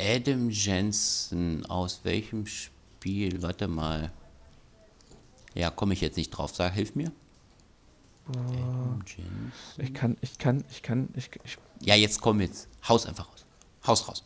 [0.00, 3.40] Adam Jensen, aus welchem Spiel?
[3.40, 4.10] Warte mal.
[5.54, 6.56] Ja, komme ich jetzt nicht drauf.
[6.56, 7.12] Sag, hilf mir.
[9.78, 12.68] Ich kann, ich kann, ich kann, ich, ich Ja, jetzt komm jetzt.
[12.88, 13.44] Haus einfach raus.
[13.86, 14.24] Haus raus.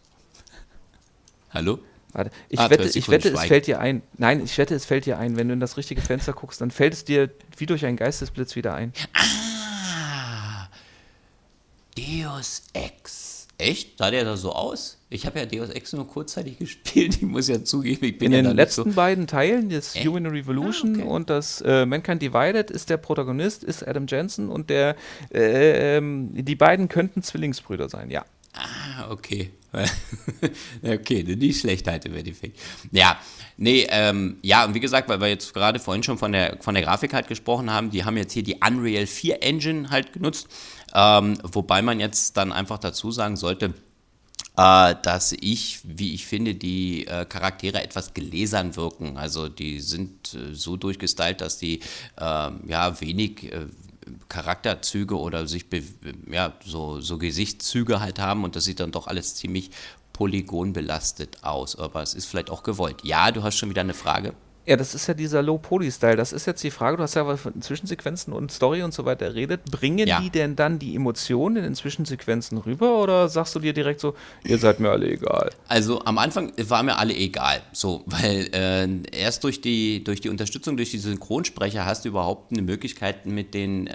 [1.50, 1.78] Hallo?
[2.12, 4.02] Warte, ich Ah, wette, 12 ich wette, es fällt dir ein.
[4.18, 5.36] Nein, ich wette, es fällt dir ein.
[5.36, 8.54] Wenn du in das richtige Fenster guckst, dann fällt es dir wie durch einen Geistesblitz
[8.54, 8.92] wieder ein.
[9.14, 10.68] Ah,
[11.96, 13.31] Deus Ex.
[13.58, 13.98] Echt?
[13.98, 14.98] Sah der da so aus?
[15.08, 17.16] Ich habe ja Deus Ex nur kurzzeitig gespielt.
[17.16, 18.96] Ich muss ja zugeben, ich bin In ja den letzten so.
[18.96, 20.06] beiden Teilen, das Echt?
[20.06, 21.08] Human Revolution Ah, okay.
[21.08, 24.96] und das äh, Mankind Divided, ist der Protagonist, ist Adam Jensen und der,
[25.32, 28.24] äh, ähm, die beiden könnten Zwillingsbrüder sein, ja.
[28.54, 29.50] Ah, okay.
[30.82, 32.58] okay, nicht schlecht halt im Endeffekt.
[32.90, 33.18] Ja,
[33.56, 36.74] nee, ähm, ja, und wie gesagt, weil wir jetzt gerade vorhin schon von der, von
[36.74, 40.48] der Grafik halt gesprochen haben, die haben jetzt hier die Unreal 4 Engine halt genutzt,
[40.94, 43.74] ähm, wobei man jetzt dann einfach dazu sagen sollte,
[44.56, 49.16] äh, dass ich, wie ich finde, die äh, Charaktere etwas gläsern wirken.
[49.16, 51.80] Also die sind äh, so durchgestylt, dass die
[52.20, 53.66] ähm, ja wenig äh,
[54.28, 55.66] Charakterzüge oder sich
[56.30, 59.70] ja, so, so Gesichtszüge halt haben und das sieht dann doch alles ziemlich
[60.12, 61.76] polygonbelastet aus.
[61.76, 63.04] Aber es ist vielleicht auch gewollt.
[63.04, 64.34] Ja, du hast schon wieder eine Frage.
[64.64, 66.14] Ja, das ist ja dieser Low-Poly-Style.
[66.16, 69.26] Das ist jetzt die Frage, du hast ja von Zwischensequenzen und Story und so weiter
[69.28, 69.64] geredet.
[69.70, 70.20] Bringen Ja.
[70.20, 74.14] die denn dann die Emotionen in den Zwischensequenzen rüber oder sagst du dir direkt so,
[74.44, 75.50] ihr seid mir alle egal?
[75.66, 80.28] Also am Anfang war mir alle egal, so, weil äh, erst durch die, durch die
[80.28, 83.90] Unterstützung durch die Synchronsprecher hast du überhaupt eine Möglichkeit, mit den äh,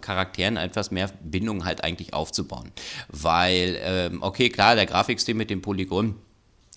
[0.00, 2.72] Charakteren etwas mehr Bindung halt eigentlich aufzubauen.
[3.08, 6.14] Weil, ähm, okay, klar, der Grafikstil mit dem Polygon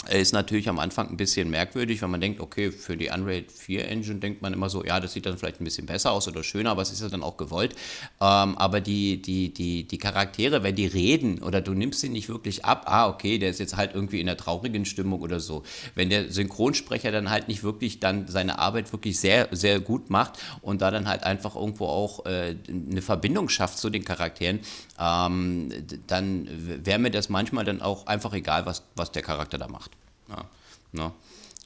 [0.07, 3.89] ist natürlich am Anfang ein bisschen merkwürdig, wenn man denkt, okay, für die Unreal 4
[3.89, 6.41] Engine denkt man immer so, ja, das sieht dann vielleicht ein bisschen besser aus oder
[6.41, 7.73] schöner, aber es ist ja dann auch gewollt.
[8.21, 12.29] Ähm, aber die, die, die, die Charaktere, wenn die reden oder du nimmst sie nicht
[12.29, 15.63] wirklich ab, ah, okay, der ist jetzt halt irgendwie in einer traurigen Stimmung oder so.
[15.95, 20.39] Wenn der Synchronsprecher dann halt nicht wirklich dann seine Arbeit wirklich sehr, sehr gut macht
[20.61, 24.61] und da dann halt einfach irgendwo auch äh, eine Verbindung schafft zu den Charakteren,
[24.97, 25.69] ähm,
[26.07, 26.47] dann
[26.85, 29.98] wäre mir das manchmal dann auch einfach egal, was, was der Charakter da macht.
[30.29, 30.45] Ja,
[30.91, 31.11] ne?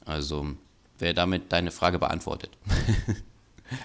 [0.04, 0.46] Also
[0.98, 2.50] wäre damit deine Frage beantwortet.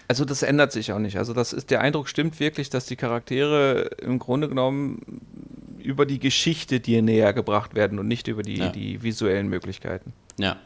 [0.09, 1.17] Also das ändert sich auch nicht.
[1.17, 5.21] Also das ist der Eindruck stimmt wirklich, dass die Charaktere im Grunde genommen
[5.79, 8.69] über die Geschichte dir näher gebracht werden und nicht über die, Ja.
[8.69, 10.11] die visuellen Möglichkeiten.
[10.37, 10.57] Ja.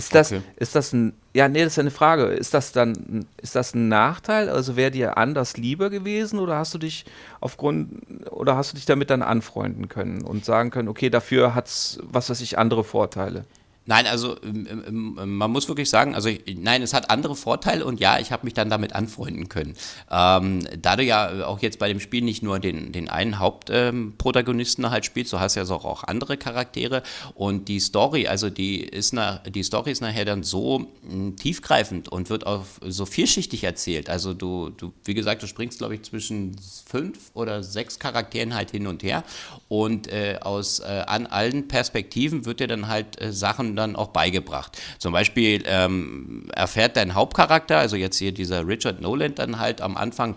[0.00, 0.42] Ist das, Okay.
[0.56, 2.24] ist das ein, ja, nee, das ist eine Frage.
[2.24, 4.48] Ist das dann, ist das ein Nachteil?
[4.48, 7.04] Also wäre dir anders lieber gewesen oder hast du dich
[7.40, 7.90] aufgrund,
[8.30, 12.30] oder hast du dich damit dann anfreunden können und sagen können, okay, dafür hat's, was
[12.30, 13.44] weiß ich, andere Vorteile?
[13.86, 17.84] Nein, also ähm, ähm, man muss wirklich sagen, also ich- nein, es hat andere Vorteile
[17.84, 19.74] und ja, ich habe mich dann damit anfreunden können.
[20.10, 24.84] Ähm, da du ja auch jetzt bei dem Spiel nicht nur den, den einen Hauptprotagonisten
[24.84, 27.02] ähm, halt spielst, du hast ja so auch andere Charaktere
[27.34, 32.08] und die Story, also die ist na, die Story ist nachher dann so mh, tiefgreifend
[32.08, 34.10] und wird auf so vielschichtig erzählt.
[34.10, 36.54] Also du, du wie gesagt, du springst glaube ich zwischen
[36.86, 39.24] fünf oder sechs Charakteren halt hin und her
[39.68, 44.08] und äh, aus äh, an allen Perspektiven wird dir dann halt äh, Sachen dann auch
[44.08, 44.80] beigebracht.
[44.98, 49.96] Zum Beispiel ähm, erfährt dein Hauptcharakter, also jetzt hier dieser Richard Nolan, dann halt am
[49.96, 50.36] Anfang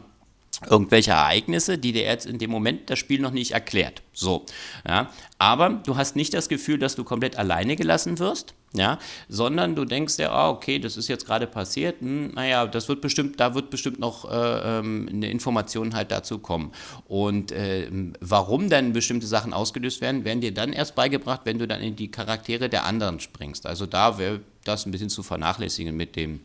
[0.69, 4.01] irgendwelche Ereignisse, die dir jetzt in dem Moment das Spiel noch nicht erklärt.
[4.13, 4.45] So,
[4.87, 5.09] ja.
[5.37, 8.97] Aber du hast nicht das Gefühl, dass du komplett alleine gelassen wirst, ja,
[9.29, 13.01] sondern du denkst dir, ah, okay, das ist jetzt gerade passiert, hm, naja, das wird
[13.01, 16.71] bestimmt, da wird bestimmt noch äh, ähm, eine Information halt dazu kommen.
[17.07, 17.87] Und äh,
[18.19, 21.95] warum dann bestimmte Sachen ausgelöst werden, werden dir dann erst beigebracht, wenn du dann in
[21.95, 23.67] die Charaktere der anderen springst.
[23.67, 26.41] Also da wäre das ein bisschen zu vernachlässigen mit dem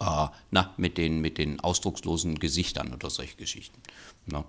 [0.00, 3.80] äh, na, mit den, mit den ausdruckslosen Gesichtern oder solche Geschichten.
[4.26, 4.44] Na.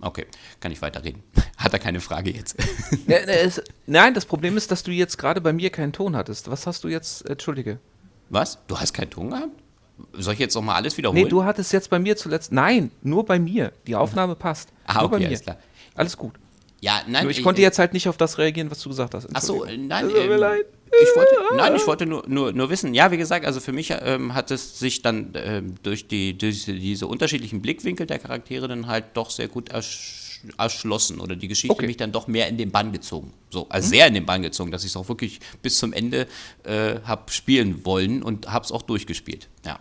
[0.00, 0.26] Okay,
[0.60, 1.22] kann ich weiterreden.
[1.56, 2.56] Hat er keine Frage jetzt?
[3.06, 3.50] Ne,
[3.86, 6.48] nein, das Problem ist, dass du jetzt gerade bei mir keinen Ton hattest.
[6.50, 7.78] Was hast du jetzt, Entschuldige.
[8.30, 8.58] Was?
[8.68, 9.50] Du hast keinen Ton gehabt?
[10.12, 11.24] Soll ich jetzt nochmal alles wiederholen?
[11.24, 13.72] Nee, du hattest jetzt bei mir zuletzt, nein, nur bei mir.
[13.88, 14.68] Die Aufnahme passt.
[14.86, 15.28] Ah, nur bei okay, mir.
[15.28, 15.56] alles klar.
[15.96, 16.34] Alles gut.
[16.80, 19.26] ja, nein, Nur ich konnte jetzt halt nicht auf das reagieren, was du gesagt hast.
[19.32, 19.88] Ach so, Entschuldigung.
[19.88, 20.66] nein, Es tut mir ähm, leid.
[20.90, 22.94] Ich wollte, nein, ich wollte nur, nur, nur wissen.
[22.94, 26.64] Ja, wie gesagt, also für mich ähm, hat es sich dann ähm, durch, die, durch
[26.64, 30.24] diese unterschiedlichen Blickwinkel der Charaktere dann halt doch sehr gut ersch
[30.56, 31.86] erschlossen oder die Geschichte Okay.
[31.86, 33.32] mich dann doch mehr in den Bann gezogen.
[33.50, 36.26] So, also sehr in den Bann gezogen, dass ich es auch wirklich bis zum Ende
[36.64, 39.48] äh, habe spielen wollen und habe es auch durchgespielt.
[39.66, 39.80] Ja.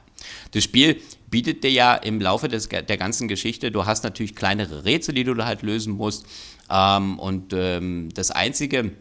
[0.51, 4.83] Das Spiel bietet dir ja im Laufe des, der ganzen Geschichte, du hast natürlich kleinere
[4.85, 6.25] Rätsel, die du da halt lösen musst.
[6.69, 8.91] Ähm, und ähm, das Einzige,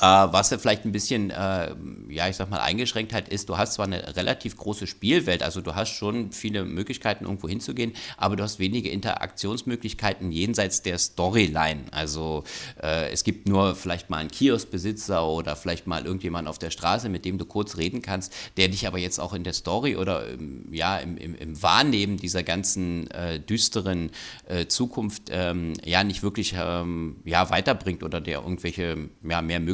[0.00, 1.74] was er vielleicht ein bisschen, äh,
[2.08, 5.60] ja, ich sag mal, eingeschränkt hat, ist, du hast zwar eine relativ große Spielwelt, also
[5.60, 11.86] du hast schon viele Möglichkeiten, irgendwo hinzugehen, aber du hast wenige Interaktionsmöglichkeiten jenseits der Storyline.
[11.90, 12.44] Also
[12.80, 17.08] äh, es gibt nur vielleicht mal einen Kioskbesitzer oder vielleicht mal irgendjemand auf der Straße,
[17.08, 20.28] mit dem du kurz reden kannst, der dich aber jetzt auch in der Story oder
[20.30, 24.10] ähm, ja, im, im, im Wahrnehmen dieser ganzen äh, düsteren
[24.46, 29.71] äh, Zukunft ähm, ja nicht wirklich ähm, ja, weiterbringt oder der irgendwelche ja, mehr Möglichkeiten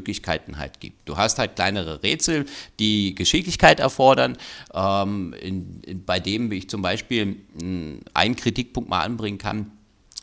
[0.58, 1.08] halt gibt.
[1.08, 2.46] Du hast halt kleinere Rätsel,
[2.78, 4.36] die Geschicklichkeit erfordern,
[4.74, 9.72] ähm, in, in, bei dem ich zum Beispiel mh, einen Kritikpunkt mal anbringen kann.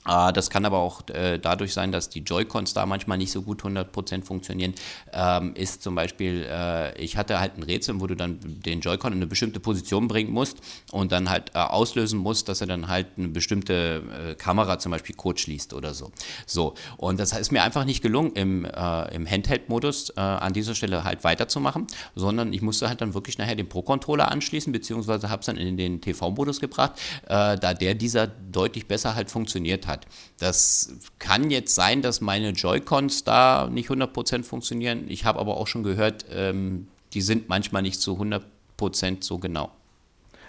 [0.07, 3.41] Äh, Das kann aber auch äh, dadurch sein, dass die Joy-Cons da manchmal nicht so
[3.41, 4.73] gut 100% funktionieren.
[5.13, 9.13] Ähm, ist zum Beispiel, äh, ich hatte halt ein Rätsel, wo du dann den Joy-Con
[9.13, 10.57] in eine bestimmte Position bringen musst
[10.91, 15.15] und dann halt äh, auslösen musst, dass er dann halt eine bestimmte Kamera zum Beispiel
[15.15, 16.11] Code schließt oder so.
[16.45, 21.23] So, und das ist mir einfach nicht gelungen, im, im Handheld-Modus an dieser Stelle halt
[21.23, 25.57] weiterzumachen, sondern ich musste halt dann wirklich nachher den Pro-Controller anschließen, beziehungsweise habe es dann
[25.57, 26.93] in den TV-Modus gebracht,
[27.27, 29.94] da der dieser deutlich besser halt funktioniert hat.
[30.39, 35.05] Das kann jetzt sein, dass meine Joy-Cons da nicht 100% funktionieren.
[35.07, 39.71] Ich habe aber auch schon gehört, ähm, die sind manchmal nicht zu 100% so genau.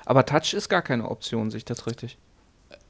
[0.04, 2.16] Aber Touch ist gar keine Option, sehe ich das richtig?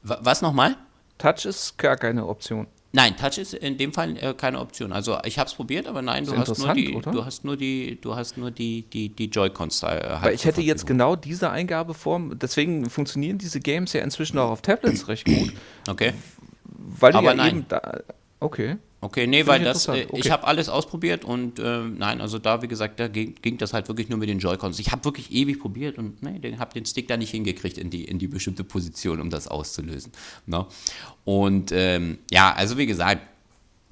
[0.03, 0.77] Was nochmal?
[1.17, 2.67] Touch ist gar keine Option.
[2.93, 4.93] Nein, Touch ist in dem Fall äh, keine Option.
[4.93, 7.11] Also ich habe es probiert, aber nein, du hast, nur die, oder?
[7.11, 9.97] du hast nur die, du hast nur die, die, die Joy-Cons da.
[9.97, 14.37] Äh, halt Weil ich hätte jetzt genau diese Eingabeform, deswegen funktionieren diese Games ja inzwischen
[14.37, 15.53] auch auf Tablets recht gut,
[15.87, 16.13] Okay.
[16.87, 17.49] Weil Aber ja nein.
[17.49, 17.99] eben da.
[18.39, 18.77] Okay.
[18.99, 20.19] Okay, nee, Finde weil ich das, äh, interessant.
[20.19, 20.31] ich Okay.
[20.31, 23.87] habe alles ausprobiert und äh, nein, also da, wie gesagt, da ging, ging das halt
[23.89, 24.79] wirklich nur mit den Joy-Cons.
[24.79, 27.91] Ich habe wirklich ewig probiert und nee, den, habe den Stick da nicht hingekriegt in
[27.91, 30.11] die, in die bestimmte Position, um das auszulösen.
[30.47, 30.65] Ne?
[31.25, 33.21] Und ähm, ja, also wie gesagt,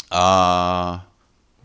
[0.09, 0.97] äh,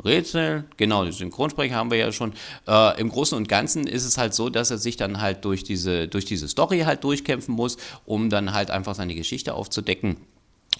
[0.04, 2.32] Rätsel, genau, die Synchronsprecher haben wir ja schon.
[2.66, 5.64] Äh, Im Großen und Ganzen ist es halt so, dass er sich dann halt durch
[5.64, 10.18] diese, durch diese Story halt durchkämpfen muss, um dann halt einfach seine Geschichte aufzudecken.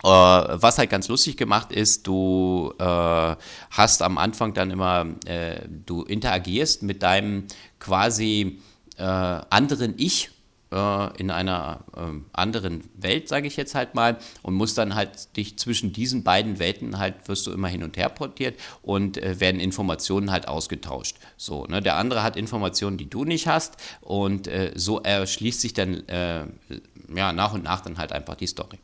[0.03, 3.37] Äh, was halt ganz lustig gemacht ist, du äh,
[3.71, 7.45] hast am Anfang dann immer, äh, du interagierst mit deinem
[7.79, 8.61] quasi
[8.97, 10.31] äh, anderen Ich
[10.73, 15.37] äh, in einer ähm, anderen Welt, sage ich jetzt halt mal, und musst dann halt
[15.37, 19.39] dich zwischen diesen beiden Welten halt, wirst du immer hin und her portiert und äh,
[19.39, 21.17] werden Informationen halt ausgetauscht.
[21.37, 21.83] So, ne?
[21.83, 27.53] Der andere hat Informationen, die du nicht hast und so erschließt sich dann ja, nach
[27.53, 28.79] und nach dann halt einfach die Story.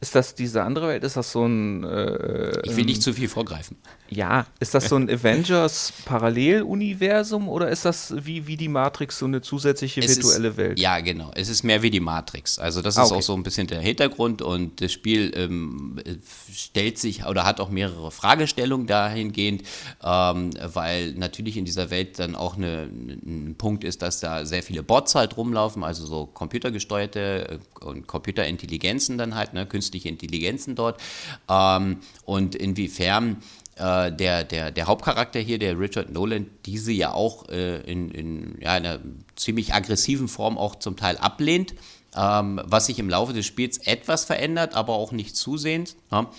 [0.00, 1.04] Ist das diese andere Welt?
[1.04, 1.82] Ist das so ein.
[1.84, 3.76] Äh, Ich will ähm, nicht zu viel vorgreifen.
[4.10, 9.40] Ja, ist das so ein Avengers-Paralleluniversum oder ist das wie, wie die Matrix so eine
[9.40, 10.78] zusätzliche Es virtuelle ist, Welt?
[10.78, 11.30] Ja, genau.
[11.34, 12.58] Es ist mehr wie die Matrix.
[12.58, 13.18] Also das Ah, ist okay.
[13.18, 16.16] auch so ein bisschen der Hintergrund und das Spiel ähm, äh,
[16.52, 19.62] stellt sich oder hat auch mehrere Fragestellungen dahingehend,
[20.02, 24.62] ähm, weil natürlich in dieser Welt dann auch eine, ein Punkt ist, dass da sehr
[24.62, 30.74] viele Bots halt rumlaufen, also so computergesteuerte äh, und Computerintelligenzen dann halt, ne, künstliche Intelligenzen
[30.74, 31.00] dort.
[31.48, 33.36] Ähm, und inwiefern
[33.76, 38.58] äh, der, der, der Hauptcharakter hier, der Richard Nolan, diese ja auch äh, in, in
[38.60, 38.98] ja, einer
[39.36, 41.74] ziemlich aggressiven Form auch zum Teil ablehnt,
[42.16, 45.96] ähm, was sich im Laufe des Spiels etwas verändert, aber auch nicht zusehends.
[46.12, 46.30] Ja?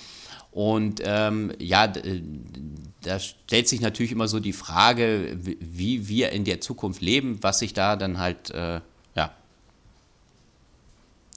[0.52, 2.22] Und ähm, ja, äh,
[3.02, 7.40] da stellt sich natürlich immer so die Frage, wie- wie wir in der Zukunft leben,
[7.42, 8.80] was sich da dann halt, äh,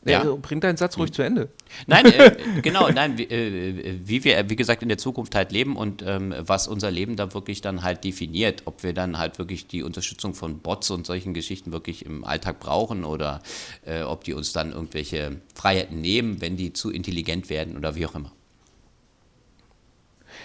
[0.04, 0.34] ja, ja.
[0.36, 1.48] Bring deinen Satz ruhig zu Ende.
[1.86, 5.76] Nein, äh, genau, nein, wie, äh, wie wir, wie gesagt, in der Zukunft halt leben
[5.76, 9.66] und ähm, was unser Leben da wirklich dann halt definiert, ob wir dann halt wirklich
[9.66, 13.42] die Unterstützung von Bots und solchen Geschichten wirklich im Alltag brauchen oder
[13.84, 18.06] äh, ob die uns dann irgendwelche Freiheiten nehmen, wenn die zu intelligent werden oder wie
[18.06, 18.32] auch immer.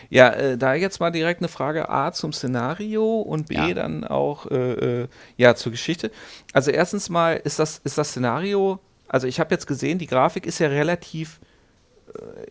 [0.10, 3.74] Ja, äh, da jetzt mal direkt eine Frage A zum Szenario und B Ja.
[3.74, 6.12] dann auch äh, äh, ja zur Geschichte.
[6.54, 10.46] Also erstens mal ist das ist das Szenario, also ich habe jetzt gesehen, die Grafik
[10.46, 11.40] ist ja relativ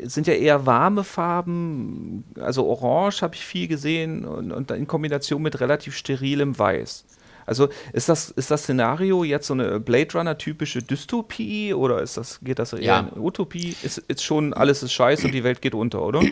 [0.01, 4.87] äh, sind ja eher warme Farben, also orange habe ich viel gesehen und, und in
[4.87, 7.05] Kombination mit relativ sterilem Weiß.
[7.45, 12.17] Also ist das, ist das Szenario jetzt so eine Blade Runner typische Dystopie oder ist
[12.17, 13.11] das, geht das eher Ja.
[13.15, 13.75] in Utopie?
[13.83, 16.23] Ist, ist schon alles ist scheiße und die Welt geht unter, oder?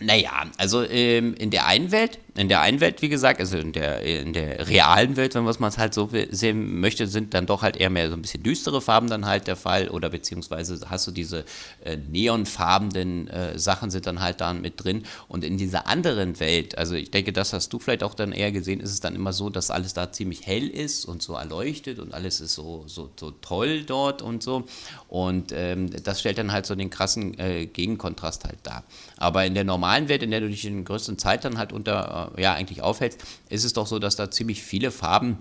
[0.00, 3.72] Naja, also ähm, in der einen Welt, in der einen Welt, wie gesagt, also in
[3.72, 7.62] der, in der realen Welt, wenn man es halt so sehen möchte, sind dann doch
[7.62, 11.08] halt eher mehr so ein bisschen düstere Farben dann halt der Fall oder beziehungsweise hast
[11.08, 11.44] du diese
[11.84, 16.78] äh, neonfarbenen äh, Sachen sind dann halt da mit drin und in dieser anderen Welt,
[16.78, 19.32] also ich denke, das hast du vielleicht auch dann eher gesehen, ist es dann immer
[19.32, 23.10] so, dass alles da ziemlich hell ist und so erleuchtet und alles ist so, so,
[23.18, 24.64] so toll dort und so
[25.08, 28.84] und ähm, das stellt dann halt so den krassen äh, Gegenkontrast halt dar.
[29.16, 32.27] Aber in der normalen Welt, in der du dich in größten Zeit dann halt unter,
[32.36, 35.38] ja, eigentlich aufhältst, ist es doch so, dass da ziemlich viele Farben,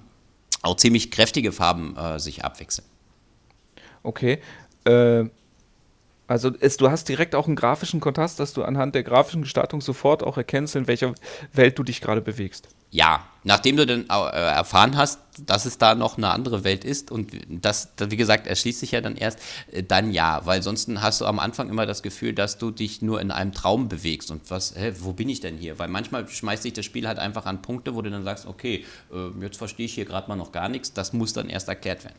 [0.62, 2.88] auch ziemlich kräftige Farben äh, sich abwechseln.
[4.04, 4.40] Okay.
[4.86, 5.26] Äh,
[6.28, 9.82] also es, du hast direkt auch einen grafischen Kontrast, dass du anhand der grafischen Gestaltung
[9.82, 11.14] sofort auch erkennst, in welcher
[11.54, 12.68] Welt du dich gerade bewegst.
[12.90, 17.12] Ja, nachdem du dann äh, erfahren hast, dass es da noch eine andere Welt ist
[17.12, 19.40] und das, wie gesagt, erschließt sich ja dann erst,
[19.72, 23.02] äh, dann ja, weil sonst hast du am Anfang immer das Gefühl, dass du dich
[23.02, 25.80] nur in einem Traum bewegst und was, hä, wo bin ich denn hier?
[25.80, 28.86] Weil manchmal schmeißt sich das Spiel halt einfach an Punkte, wo du dann sagst, okay,
[29.12, 32.06] äh, jetzt verstehe ich hier gerade mal noch gar nichts, das muss dann erst erklärt
[32.06, 32.18] werden.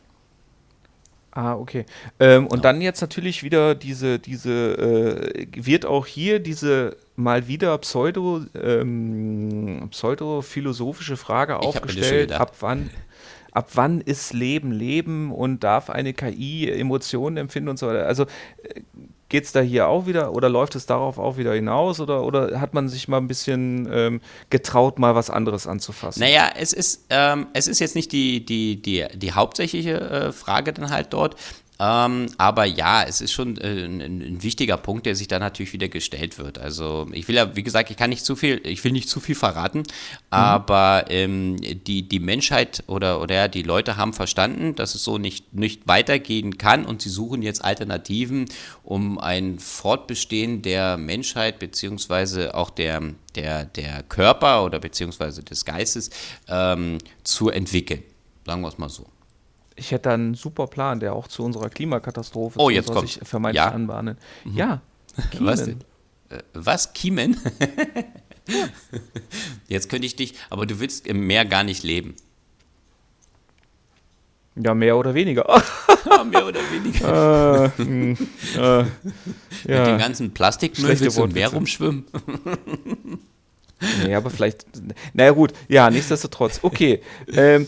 [1.31, 1.85] Ah, okay.
[2.19, 7.77] Ähm, und dann jetzt natürlich wieder diese, diese, äh, wird auch hier diese mal wieder
[7.77, 12.89] Pseudo, ähm, pseudo-philosophische Frage aufgestellt, ab wann,
[13.51, 18.07] ab wann ist Leben Leben und darf eine KI Emotionen empfinden und so weiter.
[18.07, 18.25] Also
[19.27, 22.59] geht es da hier auch wieder oder läuft es darauf auch wieder hinaus oder, oder
[22.59, 26.21] hat man sich mal ein bisschen ähm, getraut, mal was anderes anzufassen?
[26.21, 30.73] Naja, es ist, ähm, es ist jetzt nicht die, die, die, die hauptsächliche äh, Frage
[30.73, 31.35] dann halt dort.
[31.81, 35.71] Ähm, aber ja, es ist schon äh, ein, ein wichtiger Punkt, der sich da natürlich
[35.71, 36.57] wieder gestellt wird.
[36.57, 39.21] Also ich will ja, wie gesagt, ich kann nicht zu viel, ich will nicht zu
[39.21, 39.83] viel verraten,
[40.29, 45.17] aber ähm, die, die Menschheit oder, oder ja, die Leute haben verstanden, dass es so
[45.17, 48.45] nicht, nicht weitergehen kann und sie suchen jetzt Alternativen,
[48.83, 53.01] um ein Fortbestehen der Menschheit beziehungsweise auch der,
[53.35, 56.09] der, der Körper oder beziehungsweise des Geistes
[56.49, 58.03] ähm, zu entwickeln.
[58.45, 59.05] Sagen wir es mal so.
[59.79, 63.13] Ich hätte da einen super Plan, der auch zu unserer Klimakatastrophe Oh, jetzt kommt's.
[63.13, 63.71] sich vermeintlich Ja.
[63.71, 64.17] anbahnen.
[64.45, 64.81] Ja.
[65.39, 65.79] Was Kiemen.
[66.29, 66.37] denn?
[66.37, 66.93] Äh, was?
[66.93, 67.37] Kiemen?
[69.67, 72.15] Jetzt könnte ich dich, aber du willst im Meer gar nicht leben.
[74.55, 75.45] Ja, mehr oder weniger.
[76.29, 77.65] Mehr oder weniger.
[77.65, 78.17] äh, hm,
[78.57, 78.89] äh, Mit
[79.65, 79.97] dem ja.
[79.97, 82.05] ganzen Plastikmüll Schlechte willst du im Meer rumschwimmen?
[84.03, 84.65] Nee, aber vielleicht.
[85.13, 85.53] Naja, gut.
[85.69, 86.59] Ja, nichtsdestotrotz.
[86.61, 87.01] Okay.
[87.31, 87.67] Ähm,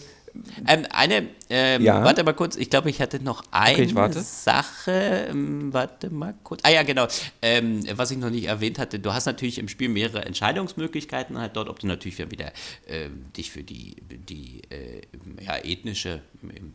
[0.68, 2.04] Ähm, eine, ähm, Ja.
[2.04, 4.22] warte mal kurz, ich glaube, ich hatte noch eine ich warte.
[4.22, 5.28] Sache.
[5.30, 6.62] Ähm, warte mal kurz.
[6.64, 7.08] Ah ja, genau.
[7.42, 11.56] Ähm, was ich noch nicht erwähnt hatte, du hast natürlich im Spiel mehrere Entscheidungsmöglichkeiten halt
[11.56, 12.52] dort, ob du natürlich wieder
[12.88, 15.02] ähm, dich für die, die äh,
[15.44, 16.74] ja, ethnische ähm,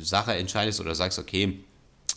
[0.00, 1.58] Sache entscheidest oder sagst, okay,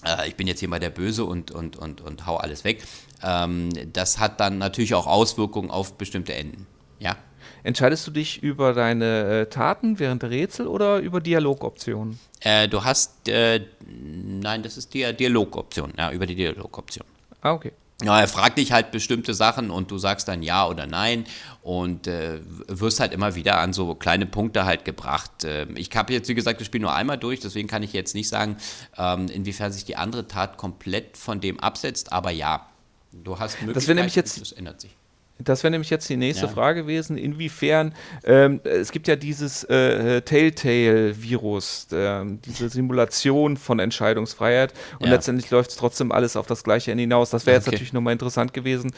[0.06, 2.84] äh, ich bin jetzt hier mal der Böse und, und, und, und hau alles weg.
[3.22, 6.68] Das hat dann natürlich auch Auswirkungen auf bestimmte Enden.
[7.00, 7.16] Ja.
[7.64, 12.20] Entscheidest du dich über deine äh, Taten während der Rätsel oder über Dialogoptionen?
[12.42, 17.06] Äh, du hast, äh, nein, das ist die Dialogoption, ja, über die Dialogoption.
[17.42, 17.72] Ah, okay.
[18.04, 21.26] Ja, er fragt dich halt bestimmte Sachen und du sagst dann ja oder nein
[21.62, 25.46] und äh, wirst halt immer wieder an so kleine Punkte halt gebracht.
[25.46, 28.14] Äh, ich habe jetzt, wie gesagt, das Spiel nur einmal durch, deswegen kann ich jetzt
[28.14, 28.58] nicht sagen,
[28.98, 32.66] ähm, inwiefern sich die andere Tat komplett von dem absetzt, aber ja,
[33.14, 34.98] du hast Möglichkeiten, Das nämlich jetzt- das ändert sich.
[35.44, 36.52] Das wäre nämlich jetzt die nächste Ja.
[36.52, 37.18] Frage gewesen.
[37.18, 45.14] Inwiefern, ähm, es gibt ja dieses äh, Telltale-Virus, ähm, diese Simulation von Entscheidungsfreiheit und Ja.
[45.14, 47.30] letztendlich läuft es trotzdem alles auf das Gleiche hinaus.
[47.30, 47.76] Das wäre jetzt Okay.
[47.76, 48.92] natürlich nochmal interessant gewesen,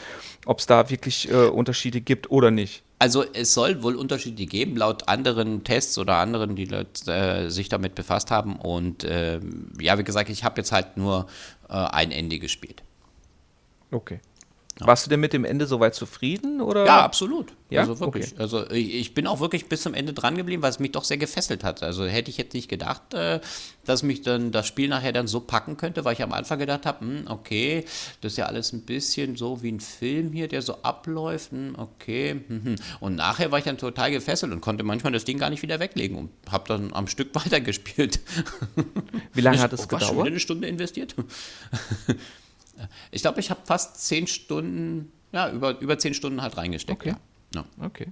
[0.44, 2.82] ob es da wirklich äh, Unterschiede gibt oder nicht.
[2.98, 7.68] Also es soll wohl Unterschiede geben, laut anderen Tests oder anderen, die Leute, äh, sich
[7.68, 8.56] damit befasst haben.
[8.56, 11.26] Und ähm, ja, wie gesagt, ich habe jetzt halt nur
[11.68, 12.82] äh, ein Ende gespielt.
[13.90, 14.20] Okay.
[14.80, 16.60] Warst du denn mit dem Ende soweit zufrieden?
[16.60, 16.84] Oder?
[16.84, 17.54] Ja, absolut.
[17.70, 17.80] Ja?
[17.80, 18.38] Also wirklich.
[18.38, 21.04] Also ich, ich bin auch wirklich bis zum Ende dran geblieben, weil es mich doch
[21.04, 21.82] sehr gefesselt hat.
[21.82, 23.40] Also hätte ich jetzt nicht gedacht, äh,
[23.86, 26.84] dass mich dann das Spiel nachher dann so packen könnte, weil ich am Anfang gedacht
[26.84, 27.86] habe, hm, okay,
[28.20, 31.52] das ist ja alles ein bisschen so wie ein Film hier, der so abläuft.
[31.52, 32.40] Hm, okay.
[32.46, 32.76] hm.
[33.00, 35.80] Und nachher war ich dann total gefesselt und konnte manchmal das Ding gar nicht wieder
[35.80, 38.20] weglegen und habe dann am Stück weitergespielt.
[39.32, 40.26] Wie lange hat es Oh, was, schon wieder gedauert?
[40.26, 41.14] eine Stunde investiert?
[43.10, 47.00] ich glaube, ich habe fast zehn Stunden, ja, über, über zehn Stunden halt reingesteckt.
[47.00, 47.16] Okay.
[47.54, 47.64] Ja.
[47.78, 47.86] Ja.
[47.86, 48.08] Okay.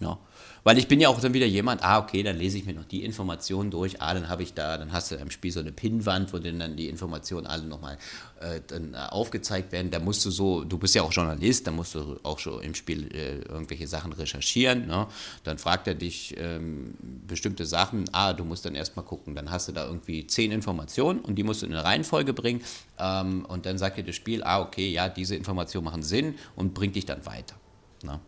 [0.00, 0.18] Ja.
[0.64, 2.86] Weil ich bin ja auch dann wieder jemand, ah, okay, dann lese ich mir noch
[2.86, 5.72] die Informationen durch, ah, dann habe ich da, dann hast du im Spiel so eine
[5.72, 7.98] Pinnwand, wo dann, die Informationen alle nochmal
[8.40, 9.90] äh, äh, aufgezeigt werden.
[9.90, 12.74] Da musst du so, du bist ja auch Journalist, da musst du auch schon im
[12.74, 14.86] Spiel äh, irgendwelche Sachen recherchieren.
[14.86, 15.06] Ne?
[15.44, 16.94] Dann fragt er dich ähm,
[17.26, 19.34] bestimmte Sachen, ah, du musst dann erstmal gucken.
[19.34, 22.62] Dann hast du da irgendwie zehn Informationen und die musst du in eine Reihenfolge bringen.
[22.98, 26.72] Ähm, und dann sagt dir das Spiel, ah, okay, ja, diese Informationen machen Sinn und
[26.72, 27.56] bringt dich dann weiter.
[28.02, 28.18] Ne?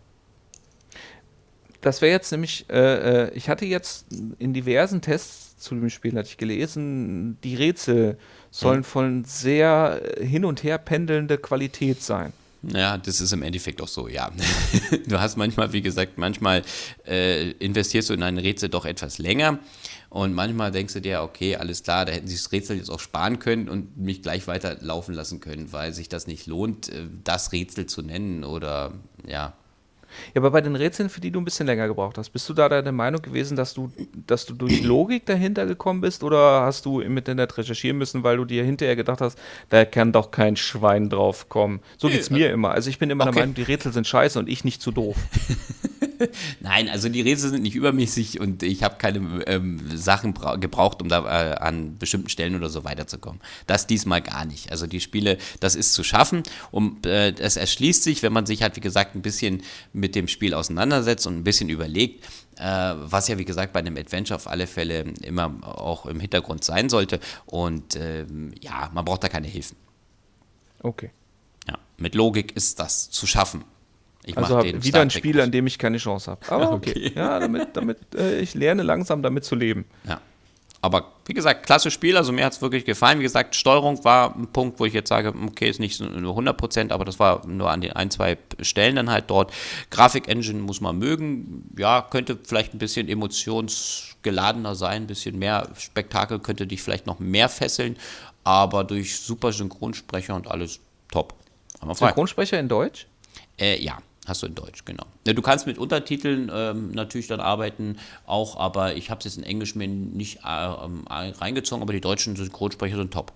[1.80, 4.06] Das wäre jetzt nämlich, äh, äh, ich hatte jetzt
[4.38, 8.18] in diversen Tests zu dem Spiel, hatte ich gelesen, die Rätsel
[8.50, 12.32] sollen von sehr äh, hin und her pendelnde Qualität sein.
[12.62, 14.30] Ja, das ist im Endeffekt auch so, ja.
[15.06, 16.62] Du hast manchmal, wie gesagt, manchmal
[17.06, 19.58] äh, investierst du in ein Rätsel doch etwas länger
[20.08, 23.00] und manchmal denkst du dir, okay, alles klar, da hätten sie das Rätsel jetzt auch
[23.00, 27.06] sparen können und mich gleich weiter laufen lassen können, weil sich das nicht lohnt, äh,
[27.22, 28.94] das Rätsel zu nennen oder
[29.26, 29.52] ja.
[30.35, 32.55] Ja, aber bei den Rätseln, für die du ein bisschen länger gebraucht hast, bist du
[32.55, 33.90] da der Meinung gewesen, dass du,
[34.26, 38.37] dass du durch Logik dahinter gekommen bist oder hast du im Internet recherchieren müssen, weil
[38.37, 41.81] du dir hinterher gedacht hast, da kann doch kein Schwein drauf kommen?
[41.96, 42.70] So Nee, geht's mir immer.
[42.70, 43.33] Also ich bin immer okay.
[43.33, 45.16] der Meinung, die Rätsel sind scheiße und ich nicht zu doof.
[46.61, 51.02] Nein, also die Rätsel sind nicht übermäßig und ich habe keine ähm, Sachen bra- gebraucht,
[51.02, 53.40] um da äh, an bestimmten Stellen oder so weiterzukommen.
[53.66, 54.70] Das diesmal gar nicht.
[54.70, 58.62] Also die Spiele, das ist zu schaffen und äh, es erschließt sich, wenn man sich
[58.62, 62.24] halt, wie gesagt, ein bisschen mit dem Spiel auseinandersetzt und ein bisschen überlegt,
[62.59, 66.64] äh, was ja, wie gesagt, bei einem Adventure auf alle Fälle immer auch im Hintergrund
[66.64, 67.20] sein sollte.
[67.44, 69.76] Und ähm, ja, man braucht da keine Hilfen.
[70.83, 71.11] Okay.
[71.68, 73.64] Ja, mit Logik ist das zu schaffen.
[74.26, 76.40] Ich Also mach hab den wieder ein Spiel, an dem ich keine Chance habe.
[76.50, 76.90] Aber okay.
[76.90, 77.12] Okay.
[77.14, 79.86] Ja, damit, damit äh, ich lerne langsam damit zu leben.
[80.06, 80.20] Ja.
[80.82, 83.18] Aber wie gesagt, klasse Spiel, also mir hat es wirklich gefallen.
[83.18, 86.36] Wie gesagt, Steuerung war ein Punkt, wo ich jetzt sage, okay, ist nicht so nur
[86.36, 89.52] 100%, aber das war nur an den ein, zwei Stellen dann halt dort.
[89.90, 91.72] Grafik-Engine muss man mögen.
[91.76, 97.18] Ja, könnte vielleicht ein bisschen emotionsgeladener sein, ein bisschen mehr Spektakel könnte dich vielleicht noch
[97.18, 97.96] mehr fesseln,
[98.44, 101.34] aber durch super Synchronsprecher und alles top.
[101.94, 103.06] Synchronsprecher in Deutsch?
[103.58, 105.04] Äh, ja, hast du in Deutsch, genau.
[105.26, 109.38] Ja, du kannst mit Untertiteln ähm, natürlich dann arbeiten, auch, aber ich habe es jetzt
[109.38, 113.32] in Englisch mir nicht äh, ähm, reingezogen, aber die deutschen Synchronsprecher sind top.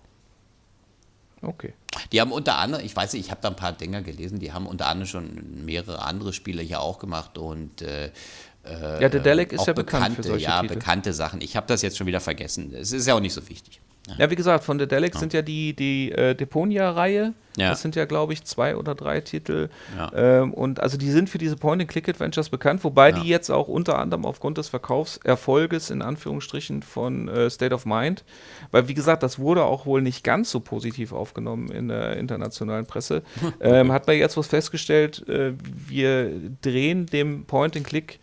[1.43, 1.73] Okay.
[2.13, 4.53] Die haben unter anderem, ich weiß nicht, ich habe da ein paar Dinger gelesen, die
[4.53, 8.11] haben unter anderem schon mehrere andere Spiele hier auch gemacht und äh,
[8.65, 10.75] Ja, der Delic ist auch ja bekannt bekannte, für solche ja, Titel.
[10.75, 11.41] bekannte Sachen.
[11.41, 12.75] Ich habe das jetzt schon wieder vergessen.
[12.75, 13.81] Es ist ja auch nicht so wichtig.
[14.19, 17.33] Ja, wie gesagt, von Dedelic sind ja die, die äh, Deponia-Reihe.
[17.57, 17.71] Ja.
[17.71, 19.69] Das sind ja, glaube ich, zwei oder drei Titel.
[19.97, 20.11] Ja.
[20.43, 23.21] Ähm, und also die sind für diese Point-and-Click-Adventures bekannt, wobei Ja.
[23.21, 28.25] die jetzt auch unter anderem aufgrund des Verkaufserfolges in Anführungsstrichen von äh, State of Mind,
[28.71, 32.87] weil wie gesagt, das wurde auch wohl nicht ganz so positiv aufgenommen in der internationalen
[32.87, 33.23] Presse,
[33.61, 36.33] ähm, hat man jetzt was festgestellt, äh, wir
[36.63, 38.19] drehen dem Point-and-Click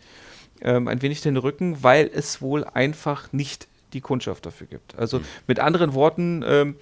[0.60, 4.96] ähm, ein wenig den Rücken, weil es wohl einfach nicht die Kundschaft dafür gibt.
[4.98, 6.76] Also mit anderen Worten, ähm,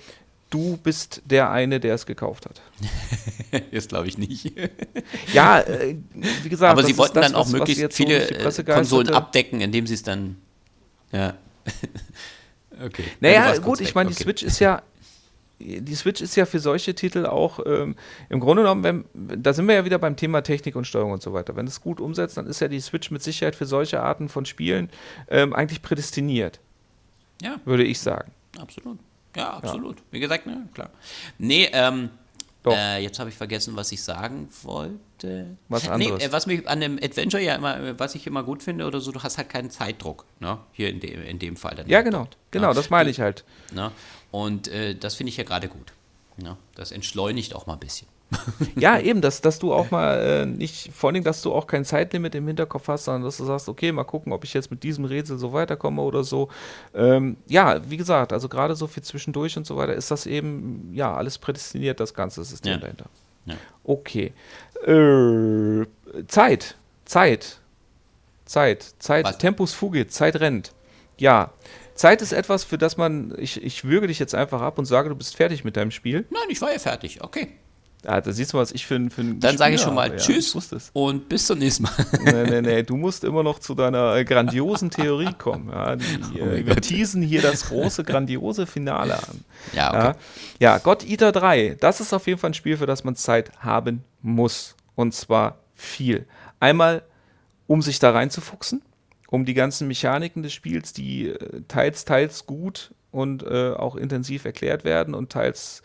[0.51, 2.61] du bist der eine, der es gekauft hat.
[3.71, 4.53] Jetzt glaube ich nicht.
[5.33, 5.97] Ja, äh,
[6.43, 8.35] wie gesagt, Aber das sie wollten das, dann auch was- was möglichst so viele die
[8.35, 8.65] äh, Konsolen
[9.07, 9.15] geisterte.
[9.15, 10.37] abdecken, indem sie es dann.
[11.13, 11.35] Ja.
[12.85, 13.03] okay.
[13.05, 14.23] Ja, Naja, warst gut, kurz ich meine, die Okay.
[14.25, 14.83] Switch ist ja,
[15.59, 17.97] die Switch ist ja für solche Titel auch ähm,
[18.29, 19.05] im Grunde genommen, wenn,
[19.43, 21.57] da sind wir ja wieder beim Thema Technik und Steuerung und so weiter.
[21.57, 24.45] Wenn es gut umsetzt, dann ist ja die Switch mit Sicherheit für solche Arten von
[24.45, 24.91] Spielen
[25.29, 26.61] ähm, eigentlich prädestiniert,
[27.43, 28.33] Ja, würde ich sagen.
[28.59, 28.99] absolut.
[29.37, 29.99] Ja, absolut.
[30.11, 30.89] Wie gesagt, ne, klar.
[31.39, 32.09] Nee, ähm,
[32.65, 35.57] äh, jetzt habe ich vergessen, was ich sagen wollte.
[35.69, 36.19] Was anderes.
[36.19, 38.87] Nee, äh, was mich an dem Adventure ja immer, äh, was ich immer gut finde
[38.87, 40.59] oder so, du hast halt keinen Zeitdruck, ne?
[40.73, 41.85] Hier in dem, in dem Fall.
[41.87, 42.19] Ja, genau.
[42.21, 42.75] dort, Genau, ne?
[42.75, 43.45] das meine ich halt.
[43.73, 43.93] Ne?
[44.31, 45.93] Und äh, das finde ich ja gerade gut.
[46.39, 46.57] Ne?
[46.75, 48.09] Das entschleunigt auch mal ein bisschen.
[48.77, 51.85] Ja, eben, dass, dass du auch mal äh, nicht, vor allem, dass du auch kein
[51.85, 54.83] Zeitlimit im Hinterkopf hast, sondern dass du sagst, okay, mal gucken, ob ich jetzt mit
[54.83, 56.49] diesem Rätsel so weiterkomme oder so.
[56.95, 60.91] Ähm, ja, wie gesagt, also gerade so viel zwischendurch und so weiter ist das eben,
[60.93, 62.79] ja, alles prädestiniert, das ganze System Ja.
[62.79, 63.07] dahinter.
[63.47, 63.55] Ja.
[63.85, 64.33] Okay.
[64.85, 65.87] Äh,
[66.27, 67.61] Zeit, Zeit,
[68.45, 69.39] Zeit, Zeit, Was?
[69.39, 70.73] Tempus fugit, Zeit rennt.
[71.19, 71.51] Ja,
[71.95, 75.09] Zeit ist etwas, für das man, ich, ich würge dich jetzt einfach ab und sage,
[75.09, 76.27] du bist fertig mit deinem Spiel.
[76.31, 77.23] Nein, ich war ja fertig.
[77.23, 77.49] Okay.
[78.07, 80.11] Ja, da siehst du, was ich für ein für ein Dann sage ich schon mal.
[80.11, 80.55] Ja, Tschüss
[80.93, 81.93] und bis zum nächsten Mal.
[82.23, 85.71] Nee, nee, nee, du musst immer noch zu deiner äh, grandiosen Theorie kommen.
[85.71, 86.05] Ja, die,
[86.41, 89.45] Oh äh, wir teasen hier das große, grandiose Finale an.
[89.73, 90.19] Ja, okay.
[90.61, 93.17] Ja, ja God Eater 3, das ist auf jeden Fall ein Spiel, für das man
[93.17, 94.77] Zeit haben muss.
[94.95, 96.27] Und zwar viel.
[96.61, 97.03] Einmal,
[97.67, 98.83] um sich da reinzufuchsen,
[99.29, 104.45] um die ganzen Mechaniken des Spiels, die äh, teils, teils gut und äh, auch intensiv
[104.45, 105.83] erklärt werden und teils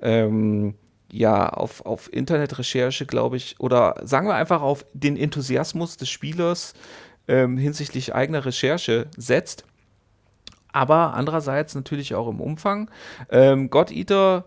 [0.00, 0.74] ähm,
[1.10, 6.74] ja auf, auf Internetrecherche, glaube ich, oder sagen wir einfach auf den Enthusiasmus des Spielers
[7.26, 9.64] ähm, hinsichtlich eigener Recherche setzt
[10.72, 12.90] aber andererseits natürlich auch im Umfang.
[13.30, 14.44] Ähm, God Eater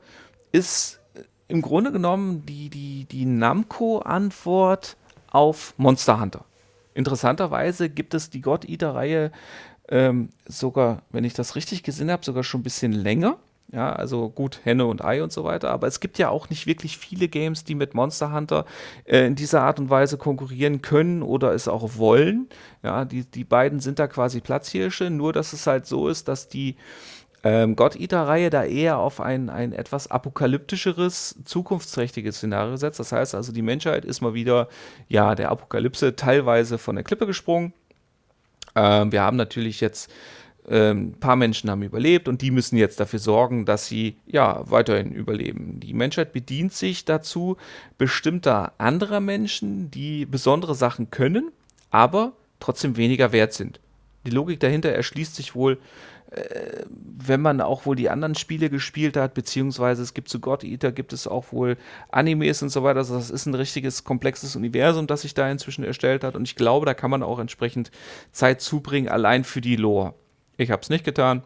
[0.52, 1.00] ist
[1.48, 4.96] im Grunde genommen die, die, die Namco-Antwort
[5.30, 6.46] auf Monster Hunter.
[6.94, 9.32] Interessanterweise gibt es die God Eater-Reihe
[9.90, 13.38] ähm, sogar, wenn ich das richtig gesehen habe, sogar schon ein bisschen länger.
[13.74, 15.72] Ja, also gut, Henne und Ei und so weiter.
[15.72, 18.66] Aber es gibt ja auch nicht wirklich viele Games, die mit Monster Hunter
[19.06, 22.50] äh, in dieser Art und Weise konkurrieren können oder es auch wollen.
[22.84, 26.50] Ja, die, die beiden sind da quasi Platzhirsche, nur dass es halt so ist, dass
[26.50, 26.76] die
[27.44, 33.00] ähm, God Eater-Reihe da eher auf ein, ein etwas apokalyptischeres, zukunftsträchtiges Szenario setzt.
[33.00, 34.68] Das heißt also, die Menschheit ist mal wieder,
[35.08, 37.74] ja, der Apokalypse teilweise von der Klippe gesprungen.
[38.76, 40.12] Ähm, wir haben natürlich jetzt
[40.70, 45.12] ein paar Menschen haben überlebt und die müssen jetzt dafür sorgen, dass sie ja weiterhin
[45.12, 45.80] überleben.
[45.80, 47.58] Die Menschheit bedient sich dazu
[47.98, 51.52] bestimmter anderer Menschen, die besondere Sachen können,
[51.90, 53.80] aber trotzdem weniger wert sind.
[54.26, 55.80] Die Logik dahinter erschließt sich wohl,
[56.30, 60.64] äh, wenn man auch wohl die anderen Spiele gespielt hat, beziehungsweise es gibt zu God
[60.64, 61.76] Eater, gibt es auch wohl
[62.10, 63.00] Animes und so weiter.
[63.00, 66.36] Also das ist ein richtiges komplexes Universum, das sich da inzwischen erstellt hat.
[66.36, 67.92] Und ich glaube, da kann man auch entsprechend
[68.32, 70.14] Zeit zubringen, allein für die Lore.
[70.58, 71.44] Ich habe es nicht getan,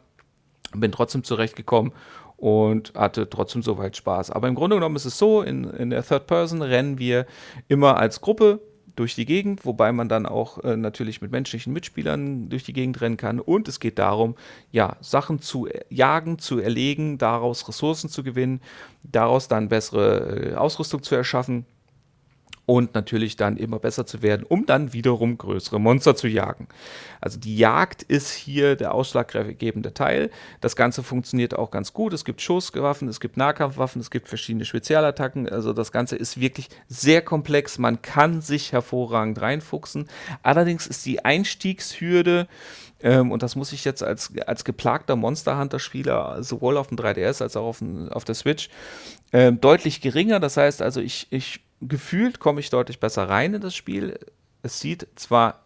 [0.74, 1.93] bin trotzdem zurechtgekommen
[2.38, 4.32] und hatte trotzdem soweit Spaß.
[4.32, 7.26] Aber im Grunde genommen ist es so, in, in der Third Person rennen wir
[7.68, 8.60] immer als Gruppe
[8.95, 13.01] durch die Gegend, wobei man dann auch äh, natürlich mit menschlichen Mitspielern durch die Gegend
[13.01, 13.39] rennen kann.
[13.39, 14.36] Und es geht darum,
[14.72, 18.62] ja, Sachen zu äh, jagen, zu erlegen, daraus Ressourcen zu gewinnen,
[19.03, 21.66] daraus dann bessere äh, Ausrüstung zu erschaffen
[22.66, 26.68] und natürlich dann immer besser zu werden, um dann wiederum größere Monster zu jagen.
[27.22, 30.32] Also die Jagd ist hier der ausschlaggebende Teil.
[30.61, 32.13] Das Ganze funktioniert auch ganz gut.
[32.13, 35.47] Es gibt Schusswaffen, es gibt Nahkampfwaffen, es gibt verschiedene Spezialattacken.
[35.47, 37.78] Also das Ganze ist wirklich sehr komplex.
[37.78, 40.07] Man kann sich hervorragend reinfuchsen.
[40.41, 42.47] Allerdings ist die Einstiegshürde
[43.01, 47.41] ähm, und das muss ich jetzt als, als geplagter Monster Hunter-Spieler sowohl auf dem 3DS
[47.41, 48.70] als auch auf, dem, auf der Switch
[49.34, 50.39] ähm, deutlich geringer.
[50.39, 54.19] Das heißt also, ich, ich gefühlt komme ich deutlich besser rein in das Spiel.
[54.61, 55.65] Es sieht zwar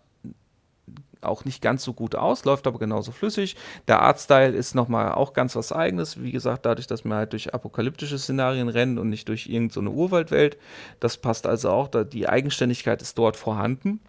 [1.21, 3.55] auch nicht ganz so gut aus, läuft aber genauso flüssig.
[3.87, 6.21] Der Artstyle ist nochmal auch ganz was eigenes.
[6.21, 9.95] Wie gesagt, dadurch, dass wir halt durch apokalyptische Szenarien rennen und nicht durch irgendeine so
[9.95, 10.57] Urwaldwelt.
[10.99, 13.99] Das passt also auch, da die Eigenständigkeit ist dort vorhanden.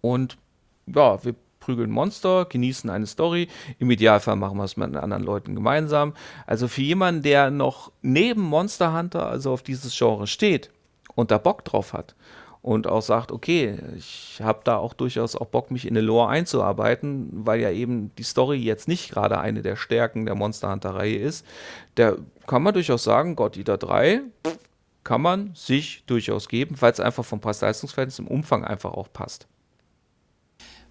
[0.00, 0.36] Und
[0.86, 3.48] ja, wir prügeln Monster, genießen eine Story.
[3.78, 6.14] Im Idealfall machen wir es mit anderen Leuten gemeinsam.
[6.46, 10.70] Also für jemanden, der noch neben Monster Hunter, also auf dieses Genre steht
[11.20, 12.14] und da Bock drauf hat
[12.62, 16.28] und auch sagt, okay, ich habe da auch durchaus auch Bock, mich in eine Lore
[16.28, 21.16] einzuarbeiten, weil ja eben die Story jetzt nicht gerade eine der Stärken der Monster Hunter-Reihe
[21.16, 21.46] ist,
[21.96, 24.22] der kann man durchaus sagen, God Eater 3
[25.04, 29.46] kann man sich durchaus geben, weil es einfach vom Preis-Leistungs-Verhältnis im Umfang einfach auch passt.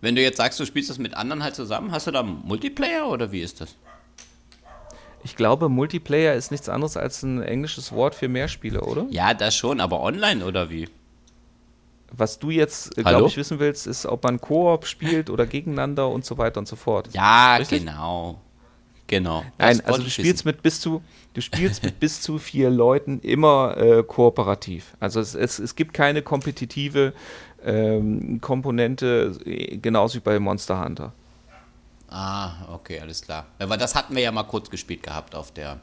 [0.02, 3.08] Wenn du jetzt sagst, du spielst das mit anderen halt zusammen, hast du da Multiplayer
[3.10, 3.76] oder wie ist das?
[5.24, 9.06] Ich glaube, Multiplayer ist nichts anderes als ein englisches Wort für Mehrspieler, oder?
[9.10, 10.88] Ja, das schon, aber online oder wie?
[12.12, 13.10] Was du jetzt, Hallo?
[13.10, 16.68] glaube ich, wissen willst, ist, ob man Koop spielt oder gegeneinander und so weiter und
[16.68, 17.10] so fort.
[17.14, 17.80] Ja, Richtig?
[17.80, 18.40] genau.
[19.08, 19.44] Genau.
[19.58, 20.48] Nein, Das also du spielst wissen.
[20.48, 21.02] mit bis zu
[21.34, 24.96] du spielst mit bis zu vier Leuten immer äh, kooperativ.
[25.00, 27.14] Also es, es, es gibt keine kompetitive
[27.64, 31.14] ähm, Komponente, äh, genauso wie bei Monster Hunter.
[32.10, 33.46] Ah, okay, alles klar.
[33.60, 35.80] Aber das hatten wir ja mal kurz gespielt gehabt auf der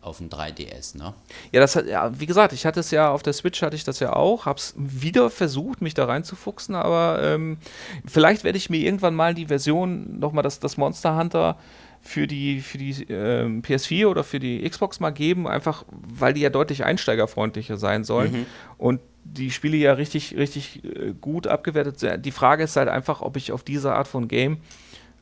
[0.00, 1.12] auf dem 3DS, ne?
[1.52, 3.84] Ja, das hat, ja, wie gesagt, ich hatte es ja auf der Switch hatte ich
[3.84, 7.58] das ja auch, hab's wieder versucht, mich da reinzufuchsen, aber ähm,
[8.06, 11.58] vielleicht werde ich mir irgendwann mal die Version nochmal das, das Monster Hunter
[12.00, 16.42] für die, für die ähm, PS4 oder für die Xbox mal geben, einfach weil die
[16.42, 18.46] ja deutlich einsteigerfreundlicher sein sollen
[18.78, 22.24] und die Spiele ja richtig, richtig äh, gut abgewertet sind.
[22.24, 24.58] Die Frage ist halt einfach, ob ich auf diese Art von Game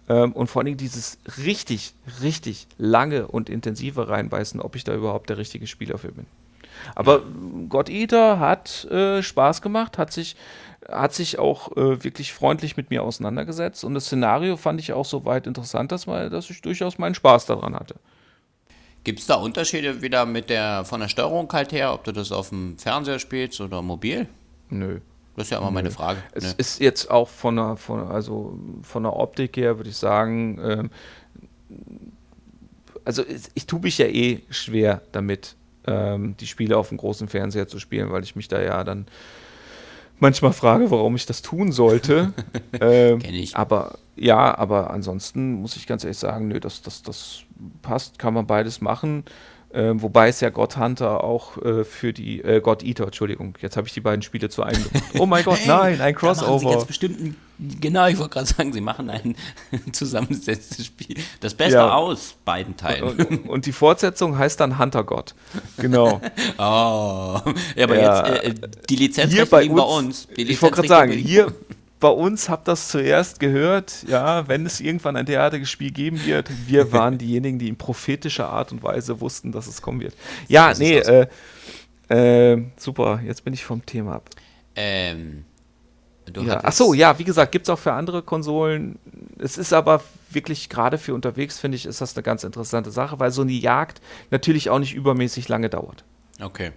[0.08, 4.94] ähm, und vor allen Dingen dieses richtig, richtig lange und intensive reinbeißen, ob ich da
[4.94, 6.26] überhaupt der richtige Spieler für bin.
[6.94, 7.22] Aber
[7.68, 10.36] God Eater hat äh, Spaß gemacht, hat sich,
[10.88, 15.06] hat sich auch äh, wirklich freundlich mit mir auseinandergesetzt und das Szenario fand ich auch
[15.06, 17.96] soweit interessant, dass, mal, dass ich durchaus meinen Spaß daran hatte.
[19.04, 22.32] Gibt es da Unterschiede wieder mit der von der Steuerung halt her, ob du das
[22.32, 24.28] auf dem Fernseher spielst oder mobil?
[24.68, 25.00] Nö.
[25.36, 26.18] Das ist ja immer meine Frage.
[26.32, 26.54] Es ne?
[26.56, 30.90] ist jetzt auch von der, von, also von der Optik her, würde ich sagen, ähm,
[33.04, 35.54] also es- ich tue mich ja eh schwer damit,
[35.86, 39.06] ähm, die Spiele auf dem großen Fernseher zu spielen, weil ich mich da ja dann
[40.18, 42.32] manchmal frage, warum ich das tun sollte.
[42.80, 43.56] ähm, Kenn ich.
[43.56, 47.40] Aber ja, aber ansonsten muss ich ganz ehrlich sagen, nö, das, das, das
[47.82, 49.24] passt, kann man beides machen.
[49.78, 53.76] Ähm, wobei es ja God Hunter auch äh, für die, äh, God Eater, Entschuldigung, jetzt
[53.76, 54.82] habe ich die beiden Spiele zu einem.
[55.18, 56.70] Oh mein Gott, nein, ein Da machen Sie Crossover.
[56.72, 57.36] jetzt bestimmt ein,
[57.80, 59.36] genau, ich wollte gerade sagen, Sie machen ein
[59.92, 61.16] zusammengesetztes Spiel.
[61.40, 61.94] Das Beste Ja.
[61.94, 63.02] aus beiden Teilen.
[63.04, 65.34] Und, und die Fortsetzung heißt dann Hunter God.
[65.76, 66.22] Genau.
[66.58, 67.40] Oh,
[67.76, 68.34] ja, aber Ja.
[68.42, 69.84] jetzt, äh, die Lizenz hier bei liegen uns,
[70.26, 70.48] bei uns.
[70.50, 71.52] Ich wollte gerade sagen, hier
[72.06, 76.48] bei uns habt das zuerst gehört, ja, wenn es irgendwann ein derartiges Spiel geben wird,
[76.68, 80.14] wir waren diejenigen, die in prophetischer Art und Weise wussten, dass es kommen wird.
[80.46, 81.26] Ja, So nee, äh,
[82.08, 84.30] äh, super, jetzt bin ich vom Thema ab.
[84.76, 85.44] Ähm,
[86.26, 86.52] du Ja.
[86.52, 89.00] hattest- Ach so, ja, wie gesagt, gibt es auch für andere Konsolen.
[89.40, 90.00] Es ist aber
[90.30, 93.50] wirklich gerade für unterwegs, finde ich, ist das eine ganz interessante Sache, weil so eine
[93.50, 94.00] Jagd
[94.30, 96.04] natürlich auch nicht übermäßig lange dauert.
[96.40, 96.70] Okay.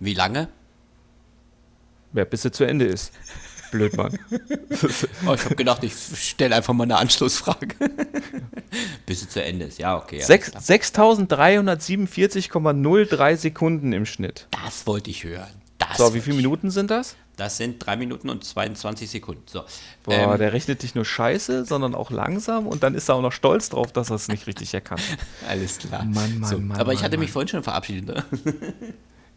[0.00, 0.48] Wie lange?
[2.14, 3.12] Ja, bis sie zu Ende ist.
[3.70, 4.18] Blöd, Mann.
[5.26, 7.68] Oh, ich habe gedacht, ich stelle einfach mal eine Anschlussfrage.
[9.06, 9.78] Bis sie zu Ende ist.
[9.78, 10.16] Ja, okay.
[10.16, 10.62] alles Sechs- klar.
[10.62, 14.46] 6347,03 Sekunden im Schnitt.
[14.64, 15.48] Das wollte ich hören.
[15.78, 17.16] Das So, wie viele ich- Minuten sind das?
[17.36, 19.42] Das sind 3 Minuten und 22 Sekunden.
[19.46, 19.62] So.
[20.02, 23.22] Boah, Ähm, der rechnet nicht nur scheiße, sondern auch langsam und dann ist er auch
[23.22, 25.18] noch stolz drauf, dass er es nicht richtig erkannt hat.
[25.48, 26.04] alles klar.
[26.04, 27.32] Mann, Mann, so, Mann, aber ich Mann, hatte mich Mann.
[27.34, 28.16] vorhin schon verabschiedet.
[28.16, 28.24] Ne?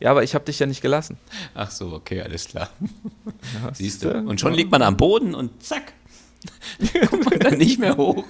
[0.02, 1.18] Ja, aber ich habe dich ja nicht gelassen.
[1.54, 2.70] Ach so, okay, alles klar.
[3.64, 4.12] Ja, Siehst du?
[4.18, 5.94] Und schon liegt man am Boden und zack.
[7.10, 8.26] Kommt man dann nicht mehr hoch.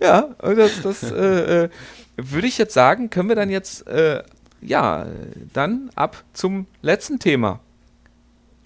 [0.00, 1.68] Ja, das, das äh, äh,
[2.16, 4.24] würde ich jetzt sagen, können wir dann jetzt, äh,
[4.60, 5.06] ja,
[5.52, 7.60] dann ab zum letzten Thema.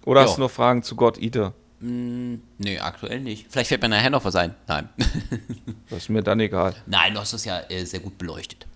[0.06, 0.26] Oder Ja.
[0.26, 1.52] hast du noch Fragen zu God Eater?
[1.80, 3.48] Mm, nee, aktuell nicht.
[3.50, 4.54] Vielleicht fällt mir nachher noch was ein.
[4.66, 4.88] Nein.
[5.90, 6.74] Das ist mir dann egal.
[6.86, 8.66] Nein, du hast das ja äh, sehr gut beleuchtet.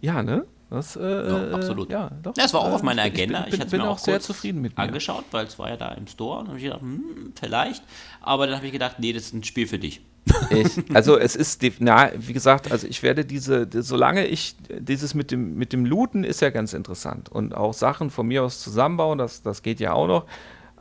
[0.00, 0.44] Ja, ne?
[0.72, 1.90] Das, äh, Ja, äh, absolut.
[1.90, 2.32] Ja, doch.
[2.32, 3.40] Das war auch Äh, auf meiner ich bin- Agenda.
[3.42, 4.82] Bin, ich hatte bin mir auch sehr zufrieden mit mir.
[4.82, 6.40] angeschaut, weil es war ja da im Store.
[6.40, 7.82] Und habe ich gedacht, hm, vielleicht.
[8.22, 10.00] Aber dann habe ich gedacht, nee, das ist ein Spiel für dich.
[10.50, 15.14] Ich, also es ist, na, wie gesagt, also ich werde diese, die- solange ich, dieses
[15.14, 18.60] mit dem, mit dem Looten ist ja ganz interessant und auch Sachen von mir aus
[18.60, 20.26] zusammenbauen, das, das geht ja auch noch,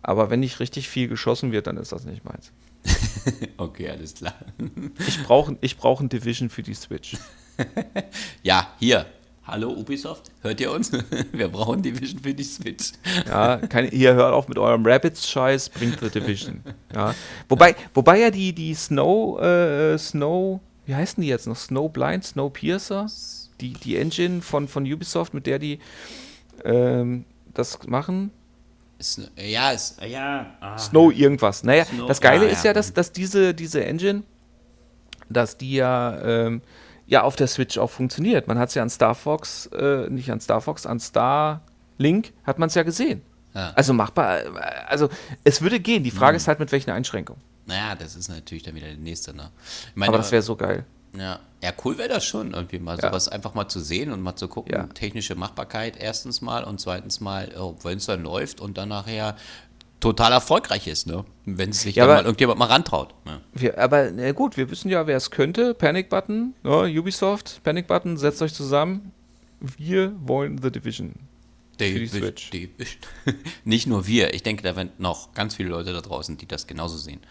[0.04, 2.52] aber wenn nicht richtig viel geschossen wird, dann ist das nicht meins.
[3.58, 4.34] Okay, alles klar.
[5.08, 7.18] Ich brauche ich brauch ein Division für die Switch.
[8.44, 9.06] Ja, hier.
[9.44, 10.92] Hallo Ubisoft, hört ihr uns?
[11.32, 12.92] Wir brauchen Division für die Switch.
[13.28, 16.62] Ja, keine, hier hört auf mit eurem Rabbits-Scheiß, bringt The Division.
[16.94, 17.16] Ja.
[17.50, 21.56] Wobei, wobei ja die, die Snow, äh, Snow, wie heißen die jetzt noch?
[21.56, 23.08] Snowblind, Snowpiercer?
[23.62, 25.80] Die, die Engine von, von Ubisoft, mit der die
[26.66, 28.32] ähm, das machen.
[29.38, 30.54] Ja, ist, ja.
[30.60, 30.78] Ah.
[30.78, 31.64] Snow irgendwas.
[31.64, 32.70] Naja, Snow- das Geile ja, ist ja.
[32.70, 34.24] ja, dass, dass diese, diese Engine,
[35.30, 36.62] dass die ja, ähm,
[37.12, 38.48] ja auf der Switch auch funktioniert.
[38.48, 42.58] Man hat es ja an Star Fox, äh, nicht an Star Fox, an Starlink hat
[42.58, 43.22] man es ja gesehen.
[43.54, 43.72] Ja.
[43.76, 44.50] Also machbar, äh,
[44.88, 45.10] also
[45.44, 46.04] es würde gehen.
[46.04, 46.16] Die Mhm.
[46.16, 47.42] Frage ist halt, mit welchen Einschränkungen.
[47.66, 49.52] Naja, das ist natürlich dann wieder der nächste, ne?
[49.90, 50.86] Ich meine, Aber das wäre so geil.
[51.16, 53.10] ja, ja, cool wäre das schon, irgendwie mal Ja.
[53.10, 54.74] sowas einfach mal zu sehen und mal zu gucken.
[54.74, 54.84] Ja.
[54.88, 57.50] Technische Machbarkeit erstens mal und zweitens mal,
[57.84, 59.36] wenn es dann läuft und dann nachher
[60.02, 61.24] total erfolgreich ist, ne?
[61.46, 63.14] Wenn sich Ja, mal irgendjemand mal rantraut.
[63.24, 63.40] Ne?
[63.54, 65.74] Wir, aber na gut, wir wissen ja, wer es könnte.
[65.74, 69.14] Panic Button, ne, Ubisoft, Panic Button, setzt euch zusammen.
[69.60, 71.14] Wir wollen The Division.
[71.80, 72.50] Die, Für die Switch.
[72.50, 72.70] Die,
[73.64, 76.68] Nicht nur wir, ich denke, da sind noch ganz viele Leute da draußen, die das
[76.68, 77.22] genauso sehen.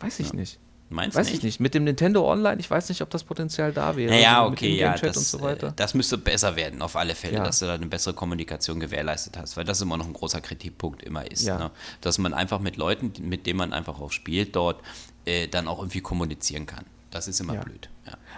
[0.00, 0.58] Weiß ich nicht.
[0.90, 1.38] Meinst Weiß nicht?
[1.38, 1.60] ich nicht.
[1.60, 4.10] Mit dem Nintendo Online, ich weiß nicht, ob das Potenzial da wäre.
[4.10, 7.44] Naja, Also okay, ja, das, so äh, das müsste besser werden, auf alle Fälle, Ja.
[7.44, 11.02] dass du da eine bessere Kommunikation gewährleistet hast, weil das immer noch ein großer Kritikpunkt
[11.02, 11.42] immer ist.
[11.44, 11.58] Ja.
[11.58, 11.70] Ne?
[12.00, 14.80] Dass man einfach mit Leuten, mit denen man einfach auch spielt dort,
[15.26, 16.84] äh, dann auch irgendwie kommunizieren kann.
[17.10, 17.60] Das ist immer Ja.
[17.60, 17.88] blöd.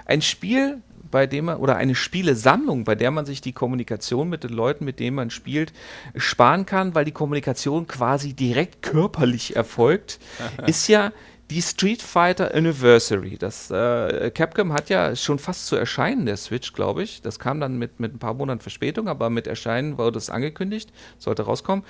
[0.07, 0.80] Ein Spiel,
[1.11, 4.84] bei dem man, oder eine Spielesammlung, bei der man sich die Kommunikation mit den Leuten,
[4.84, 5.72] mit denen man spielt,
[6.16, 10.18] sparen kann, weil die Kommunikation quasi direkt körperlich erfolgt,
[10.66, 11.12] ist ja
[11.51, 13.36] die Street Fighter Anniversary.
[13.36, 17.22] Das äh, Capcom hat ja schon fast zu erscheinen der Switch, glaube ich.
[17.22, 20.92] Das kam dann mit, mit ein paar Monaten Verspätung, aber mit Erscheinen wurde das angekündigt,
[21.18, 21.84] sollte rauskommen.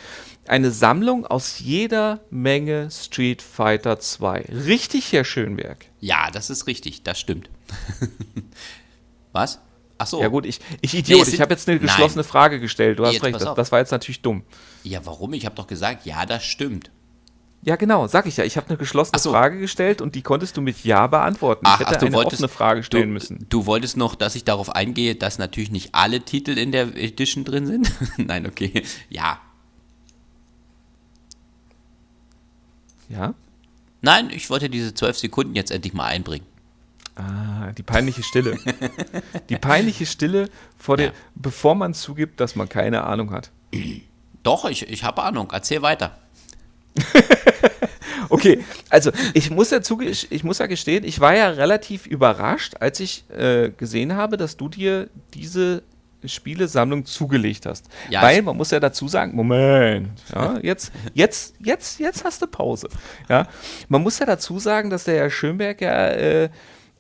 [0.48, 4.46] Eine Sammlung aus jeder Menge Street Fighter 2.
[4.64, 5.86] Richtig, Herr Schönberg.
[6.00, 7.50] ja, das ist richtig, das stimmt.
[9.32, 9.60] Was?
[9.98, 10.22] Ach so.
[10.22, 11.86] Ja gut, ich, ich Nee, Idiot, es ich habe jetzt eine Nein.
[11.86, 12.98] geschlossene Frage gestellt.
[12.98, 14.42] Du hast Jetzt recht, das, das war jetzt natürlich dumm.
[14.82, 15.34] Ja, warum?
[15.34, 16.90] Ich habe doch gesagt, ja, das stimmt.
[17.62, 18.44] Ja genau, sag ich ja.
[18.44, 19.30] Ich habe eine geschlossene so.
[19.32, 21.66] Frage gestellt und die konntest du mit Ja beantworten.
[21.66, 23.46] Ach, ich hätte ach, du eine wolltest- offene Frage stellen du, müssen.
[23.50, 27.44] Du wolltest noch, dass ich darauf eingehe, dass natürlich nicht alle Titel in der Edition
[27.44, 27.92] drin sind?
[28.16, 28.82] Nein, okay.
[29.10, 29.40] Ja.
[33.08, 33.34] Ja?
[34.02, 36.46] Nein, ich wollte diese zwölf Sekunden jetzt endlich mal einbringen.
[37.16, 38.56] Ah, die peinliche Stille.
[39.50, 40.48] die peinliche Stille,
[40.78, 41.12] vor der, Ja.
[41.34, 43.50] bevor man zugibt, dass man keine Ahnung hat.
[44.42, 45.50] Doch, ich, ich habe Ahnung.
[45.52, 46.16] Erzähl weiter.
[48.28, 52.74] Okay, also ich muss, ja zuge- ich muss ja gestehen, ich war ja relativ überrascht,
[52.78, 55.82] als ich äh, gesehen habe, dass du dir diese
[56.24, 57.86] Spielesammlung zugelegt hast.
[58.08, 62.40] Ja, Weil ich- man muss ja dazu sagen, Moment, ja, jetzt, jetzt, jetzt, jetzt hast
[62.42, 62.88] du Pause.
[63.28, 63.48] Ja,
[63.88, 66.50] man muss ja dazu sagen, dass der Herr Schönberg ja äh,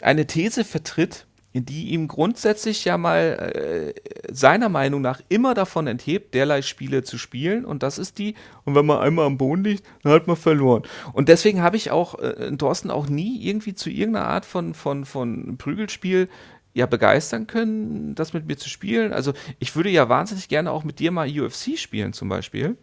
[0.02, 6.34] eine These vertritt, die ihm grundsätzlich ja mal äh, seiner Meinung nach immer davon enthebt,
[6.34, 7.64] derlei Spiele zu spielen.
[7.64, 8.34] Und das ist die,
[8.64, 10.84] und wenn man einmal am Boden liegt, dann hat man verloren.
[11.12, 15.04] Und deswegen habe ich auch äh, Thorsten auch nie irgendwie zu irgendeiner Art von, von,
[15.04, 16.28] von Prügelspiel
[16.72, 19.12] ja begeistern können, das mit mir zu spielen.
[19.12, 22.76] Also ich würde ja wahnsinnig gerne auch mit dir mal UFC spielen zum Beispiel.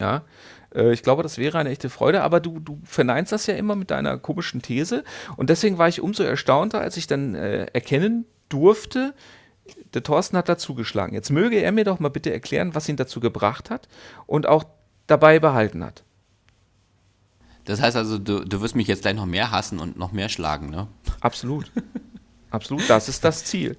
[0.00, 0.22] Ja,
[0.74, 3.76] äh, ich glaube, das wäre eine echte Freude, aber du, du verneinst das ja immer
[3.76, 5.04] mit deiner komischen These
[5.36, 9.14] und deswegen war ich umso erstaunter, als ich dann äh, erkennen durfte,
[9.94, 11.14] der Thorsten hat dazu geschlagen.
[11.14, 13.88] Jetzt möge er mir doch mal bitte erklären, was ihn dazu gebracht hat
[14.26, 14.64] und auch
[15.06, 16.04] dabei behalten hat.
[17.64, 20.30] Das heißt also, du, du wirst mich jetzt gleich noch mehr hassen und noch mehr
[20.30, 20.88] schlagen, ne?
[21.20, 21.70] Absolut.
[22.50, 23.76] Absolut, das ist das Ziel.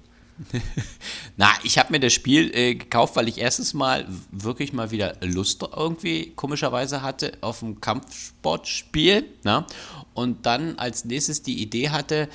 [1.36, 5.16] Na, ich habe mir das Spiel äh, gekauft, weil ich erstens mal wirklich mal wieder
[5.20, 9.24] Lust irgendwie komischerweise hatte auf ein Kampfsportspiel.
[9.44, 9.64] Ne?
[10.14, 12.28] Und dann als nächstes die Idee hatte,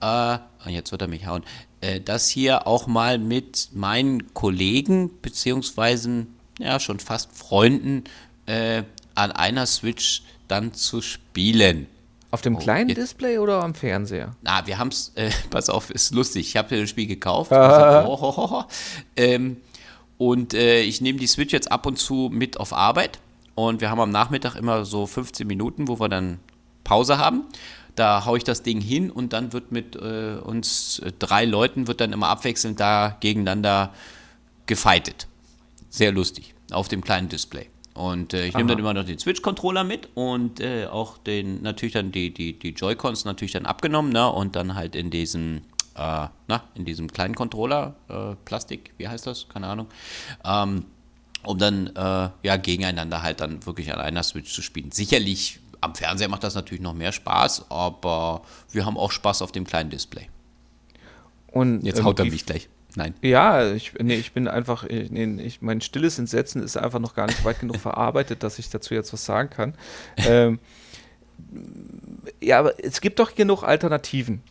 [0.00, 1.44] äh, jetzt wird er mich hauen,
[1.80, 6.26] äh, das hier auch mal mit meinen Kollegen, beziehungsweise
[6.58, 8.04] ja schon fast Freunden
[8.46, 8.82] äh,
[9.14, 11.86] an einer Switch dann zu spielen.
[12.30, 14.32] Auf dem Oh, kleinen jetzt- Display oder am Fernseher?
[14.42, 16.48] Na, wir haben es, äh, pass auf, ist lustig.
[16.48, 17.50] Ich habe das Spiel gekauft.
[17.50, 18.64] Sag, oh, ho.
[19.16, 19.56] Ähm,
[20.18, 23.18] und äh, ich nehme die Switch jetzt ab und zu mit auf Arbeit.
[23.54, 26.38] Und wir haben am Nachmittag immer so 15 Minuten, wo wir dann
[26.84, 27.44] Pause haben.
[27.94, 32.00] Da haue ich das Ding hin und dann wird mit äh, uns drei Leuten wird
[32.00, 33.92] dann immer abwechselnd da gegeneinander
[34.66, 35.26] gefightet.
[35.90, 36.54] Sehr lustig.
[36.70, 37.68] Auf dem kleinen Display.
[37.98, 41.94] Und äh, ich nehme dann immer noch den Switch-Controller mit und äh, auch den, natürlich
[41.94, 44.30] dann die, die, die Joy-Cons natürlich dann abgenommen, ne?
[44.30, 45.62] Und dann halt in diesem,
[45.96, 49.48] äh, na, in diesem kleinen Controller, äh, Plastik, wie heißt das?
[49.48, 49.88] Keine Ahnung.
[50.44, 50.84] Ähm,
[51.42, 54.92] um dann äh, ja gegeneinander halt dann wirklich an einer Switch zu spielen.
[54.92, 59.50] Sicherlich am Fernseher macht das natürlich noch mehr Spaß, aber wir haben auch Spaß auf
[59.50, 60.28] dem kleinen Display.
[61.48, 62.68] Und, Jetzt ähm, haut er wie- mich gleich.
[62.98, 63.14] Nein.
[63.22, 67.28] Ja, ich, nee, ich bin einfach, nee, ich, mein stilles Entsetzen ist einfach noch gar
[67.28, 69.74] nicht weit genug verarbeitet, dass ich dazu jetzt was sagen kann.
[70.16, 70.58] Ähm,
[72.40, 74.42] ja, aber es gibt doch genug Alternativen.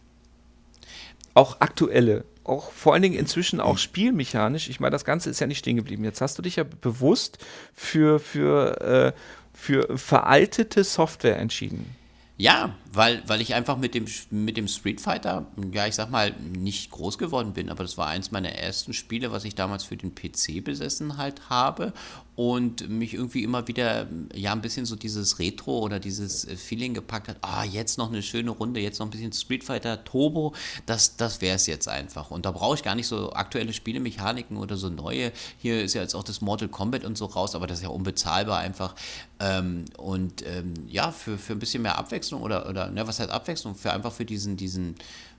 [1.33, 2.23] Auch aktuelle.
[2.45, 4.69] Auch vor allen Dingen inzwischen auch spielmechanisch.
[4.69, 6.05] Ich meine, das Ganze ist ja nicht stehen geblieben.
[6.05, 7.39] Jetzt hast du dich ja bewusst
[7.73, 9.19] für, für, äh,
[9.53, 11.96] für veraltete Software entschieden.
[12.39, 16.33] Ja, weil, weil ich einfach mit dem, mit dem Street Fighter, ja, ich sag mal,
[16.33, 19.97] nicht groß geworden bin, aber das war eins meiner ersten Spiele, was ich damals für
[19.97, 21.93] den PC besessen halt habe
[22.37, 26.93] und mich irgendwie immer wieder, ja, ein bisschen so dieses Retro oder dieses äh, Feeling
[26.93, 30.53] gepackt hat, ah, jetzt noch eine schöne Runde, jetzt noch ein bisschen Street Fighter Turbo,
[30.85, 32.29] das, das wäre es jetzt einfach.
[32.29, 35.31] Und da brauche ich gar nicht so aktuelle Spielemechaniken oder so neue.
[35.57, 37.89] Hier ist ja jetzt auch das Mortal Kombat und so raus, aber das ist ja
[37.89, 38.93] unbezahlbar einfach.
[39.39, 43.31] Ähm, und ähm, ja, für, für ein bisschen mehr Abwechslung oder, oder ne, was heißt
[43.31, 43.73] Abwechslung?
[43.73, 44.93] Für einfach für diesen, diesen,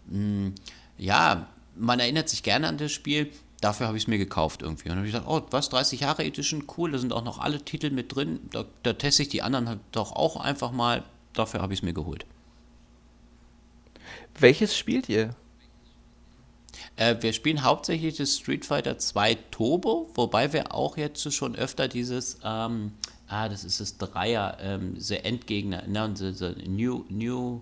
[0.09, 0.51] mh,
[0.99, 1.47] ja,
[1.77, 3.31] man erinnert sich gerne an das Spiel.
[3.61, 4.85] Dafür habe ich es mir gekauft irgendwie.
[4.85, 7.39] Und dann habe ich gedacht, oh, was, 30 Jahre Edition, cool, da sind auch noch
[7.39, 8.41] alle Titel mit drin.
[8.51, 11.05] Da, da teste ich die anderen halt doch auch einfach mal.
[11.33, 12.25] Dafür habe ich es mir geholt.
[14.39, 15.35] welches spielt ihr?
[16.97, 21.89] Äh, wir spielen hauptsächlich das Street Fighter 2 Turbo, wobei wir auch jetzt schon öfter
[21.89, 22.93] dieses, ähm,
[23.29, 27.61] ah, das ist das Dreier, ähm, The Endgegner, ne, the, the New, New,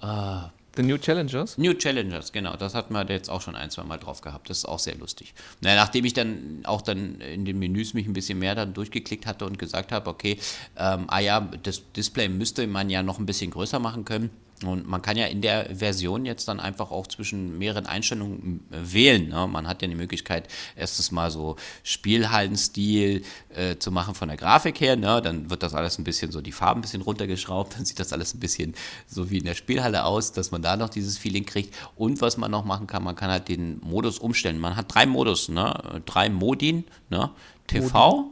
[0.00, 1.58] äh, The New Challengers?
[1.58, 2.56] New Challengers, genau.
[2.56, 4.48] Das hatten wir jetzt auch schon ein, zwei Mal drauf gehabt.
[4.48, 5.34] Das ist auch sehr lustig.
[5.60, 9.26] Na, nachdem ich dann auch dann in den Menüs mich ein bisschen mehr dann durchgeklickt
[9.26, 10.38] hatte und gesagt habe, okay,
[10.76, 14.30] ähm, ah ja, das Display müsste man ja noch ein bisschen größer machen können
[14.66, 18.92] und man kann ja in der Version jetzt dann einfach auch zwischen mehreren Einstellungen äh,
[18.92, 19.28] wählen.
[19.28, 19.46] Ne?
[19.46, 23.22] Man hat ja die Möglichkeit, erstes mal so Spielhallenstil
[23.54, 24.96] äh, zu machen von der Grafik her.
[24.96, 25.20] Ne?
[25.22, 27.74] Dann wird das alles ein bisschen so, die Farben ein bisschen runtergeschraubt.
[27.76, 28.74] Dann sieht das alles ein bisschen
[29.06, 31.74] so wie in der Spielhalle aus, dass man da noch dieses Feeling kriegt.
[31.96, 34.58] Und was man noch machen kann, man kann halt den Modus umstellen.
[34.58, 36.02] Man hat drei Modus, ne?
[36.06, 36.84] drei Modin.
[37.10, 37.30] Ne?
[37.66, 38.30] TV.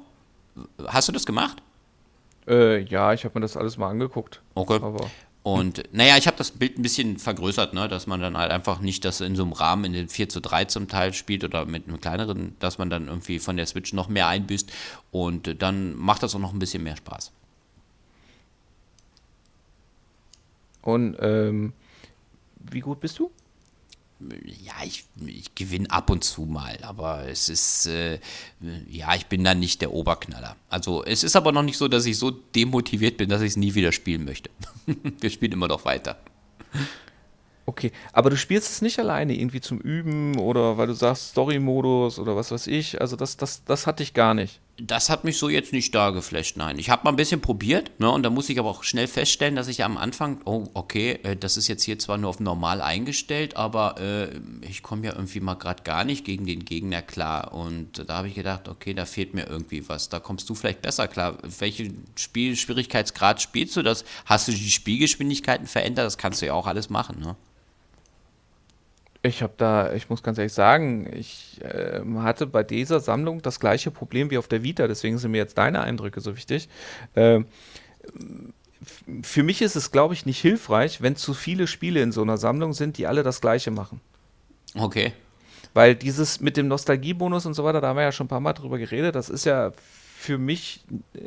[0.86, 1.62] Hast du das gemacht?
[2.48, 4.40] Äh, ja, ich habe mir das alles mal angeguckt.
[4.54, 4.76] Okay.
[4.82, 5.10] Aber
[5.46, 8.80] und naja, ich habe das Bild ein bisschen vergrößert, ne, dass man dann halt einfach
[8.80, 11.66] nicht das in so einem Rahmen in den 4 zu 3 zum Teil spielt oder
[11.66, 14.72] mit einem kleineren, dass man dann irgendwie von der Switch noch mehr einbüßt
[15.12, 17.30] und dann macht das auch noch ein bisschen mehr Spaß.
[20.82, 21.74] Und ähm,
[22.58, 23.30] wie gut bist du?
[24.20, 28.18] Ja, ich, ich gewinne ab und zu mal, aber es ist, äh,
[28.88, 30.56] ja, ich bin dann nicht der Oberknaller.
[30.70, 33.56] Also es ist aber noch nicht so, dass ich so demotiviert bin, dass ich es
[33.56, 34.50] nie wieder spielen möchte.
[35.20, 36.18] Wir spielen immer noch weiter.
[37.66, 42.18] Okay, aber du spielst es nicht alleine irgendwie zum Üben oder weil du sagst Story-Modus
[42.18, 43.00] oder was weiß ich.
[43.00, 44.60] Also das, das, das hatte ich gar nicht.
[44.78, 46.78] Das hat mich so jetzt nicht da geflasht, nein.
[46.78, 49.56] Ich habe mal ein bisschen probiert, ne, und da muss ich aber auch schnell feststellen,
[49.56, 52.82] dass ich am Anfang, oh, okay, äh, das ist jetzt hier zwar nur auf normal
[52.82, 57.54] eingestellt, aber äh, ich komme ja irgendwie mal gerade gar nicht gegen den Gegner klar.
[57.54, 60.10] Und da habe ich gedacht, okay, da fehlt mir irgendwie was.
[60.10, 61.38] Da kommst du vielleicht besser klar.
[61.58, 64.04] Welchen Spielschwierigkeitsgrad spielst du das?
[64.26, 66.04] Hast du die Spielgeschwindigkeiten verändert?
[66.04, 67.34] Das kannst du ja auch alles machen, ne?
[69.26, 73.60] Ich habe da, ich muss ganz ehrlich sagen, ich äh, hatte bei dieser Sammlung das
[73.60, 76.68] gleiche Problem wie auf der Vita, deswegen sind mir jetzt deine Eindrücke so wichtig.
[77.14, 77.40] Äh,
[79.22, 82.36] für mich ist es, glaube ich, nicht hilfreich, wenn zu viele Spiele in so einer
[82.36, 84.00] Sammlung sind, die alle das gleiche machen.
[84.74, 85.12] Okay.
[85.74, 88.40] Weil dieses mit dem Nostalgiebonus und so weiter, da haben wir ja schon ein paar
[88.40, 89.72] Mal drüber geredet, das ist ja
[90.26, 90.80] für mich,
[91.14, 91.20] äh,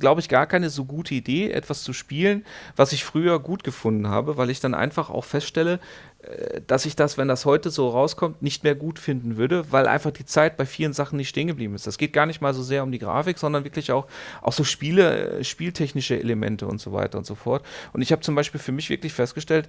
[0.00, 4.08] glaube ich, gar keine so gute Idee, etwas zu spielen, was ich früher gut gefunden
[4.08, 5.80] habe, weil ich dann einfach auch feststelle,
[6.22, 9.86] äh, dass ich das, wenn das heute so rauskommt, nicht mehr gut finden würde, weil
[9.86, 11.86] einfach die Zeit bei vielen Sachen nicht stehen geblieben ist.
[11.86, 14.06] Das geht gar nicht mal so sehr um die Grafik, sondern wirklich auch,
[14.40, 17.66] auch so Spiele, äh, spieltechnische Elemente und so weiter und so fort.
[17.92, 19.68] Und ich habe zum Beispiel für mich wirklich festgestellt,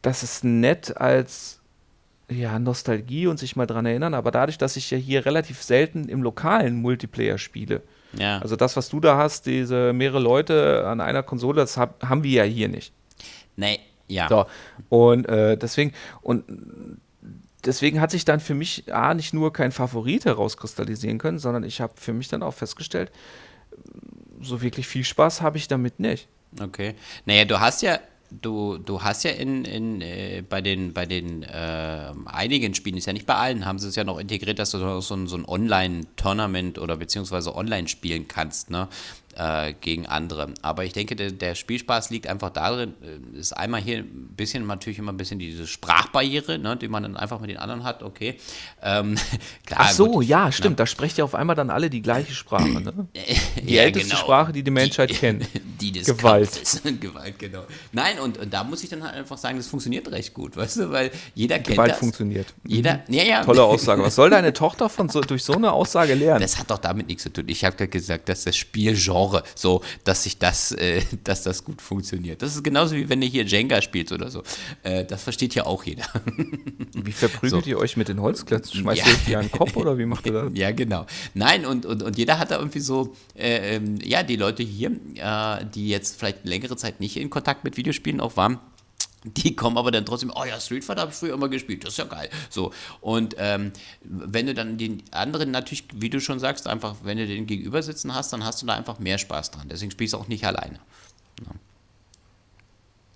[0.00, 1.60] dass es nett als
[2.30, 6.08] ja, Nostalgie und sich mal dran erinnern, aber dadurch, dass ich ja hier relativ selten
[6.08, 7.82] im lokalen Multiplayer spiele,
[8.18, 8.38] ja.
[8.38, 12.24] also das, was du da hast, diese mehrere Leute an einer Konsole, das hab, haben
[12.24, 12.92] wir ja hier nicht.
[13.56, 14.28] Nee, ja.
[14.28, 14.46] So,
[14.88, 16.44] und äh, deswegen, und
[17.64, 21.80] deswegen hat sich dann für mich A, nicht nur kein Favorit herauskristallisieren können, sondern ich
[21.80, 23.12] habe für mich dann auch festgestellt,
[24.40, 26.28] so wirklich viel Spaß habe ich damit nicht.
[26.60, 26.94] Okay.
[27.24, 27.98] Naja, du hast ja
[28.30, 33.06] du, du hast ja in, in, äh, bei den, bei den äh, einigen Spielen, ist
[33.06, 35.36] ja nicht bei allen, haben sie es ja noch integriert, dass du so ein, so
[35.36, 38.70] ein Online-Tournament oder beziehungsweise online spielen kannst.
[38.70, 38.88] Ne?
[39.36, 40.48] Äh, gegen andere.
[40.62, 44.66] Aber ich denke, der, der, Spielspaß liegt einfach darin, äh, ist einmal hier ein bisschen
[44.66, 48.02] natürlich immer ein bisschen diese Sprachbarriere, ne, die man dann einfach mit den anderen hat,
[48.02, 48.36] okay.
[48.82, 49.16] Ähm,
[49.66, 52.02] klar, Ach so, gut, ja, stimmt, na, da sprecht ja auf einmal dann alle die
[52.02, 53.08] gleiche Sprache, ne?
[53.62, 54.20] Die ja, älteste genau.
[54.20, 55.46] Sprache, die die Menschheit die, kennt.
[55.80, 56.50] Die des Gewalt.
[57.00, 57.64] Gewalt, genau.
[57.92, 60.76] Nein, und, und, da muss ich dann halt einfach sagen, das funktioniert recht gut, weißt
[60.78, 61.98] du, weil jeder kennt Gewalt das.
[61.98, 62.54] funktioniert.
[62.66, 63.14] Jeder, mhm.
[63.14, 63.44] ja, ja.
[63.44, 64.02] Tolle Aussage.
[64.02, 66.40] Was soll deine Tochter von so, durch so eine Aussage lernen?
[66.40, 67.44] Das hat doch damit nichts zu tun.
[67.48, 71.82] Ich habe gesagt, dass das Spielgenre Genre, so, dass sich das, äh, dass das gut
[71.82, 72.42] funktioniert.
[72.42, 74.42] Das ist genauso wie wenn ihr hier Jenga spielt oder so.
[74.82, 76.04] Äh, das versteht ja auch jeder.
[76.92, 77.70] wie verprügelt so.
[77.70, 78.80] ihr euch mit den Holzklötzen?
[78.80, 79.06] Schmeißt ja.
[79.06, 80.50] ihr euch die an den Kopf oder wie macht ihr das?
[80.54, 81.06] Ja, genau.
[81.34, 84.90] Nein, und, und, und jeder hat da irgendwie so, äh, ähm, ja, die Leute hier,
[85.14, 88.58] äh, die jetzt vielleicht längere Zeit nicht in Kontakt mit Videospielen auch waren,
[89.26, 91.90] die kommen aber dann trotzdem, oh ja, Street Fighter habe ich früher immer gespielt, das
[91.92, 92.30] ist ja geil.
[92.50, 92.72] So.
[93.00, 93.72] Und ähm,
[94.02, 97.82] wenn du dann den anderen natürlich, wie du schon sagst, einfach, wenn du den gegenüber
[97.82, 99.68] sitzen hast, dann hast du da einfach mehr Spaß dran.
[99.68, 100.78] Deswegen spielst du auch nicht alleine.
[101.44, 101.52] Ja.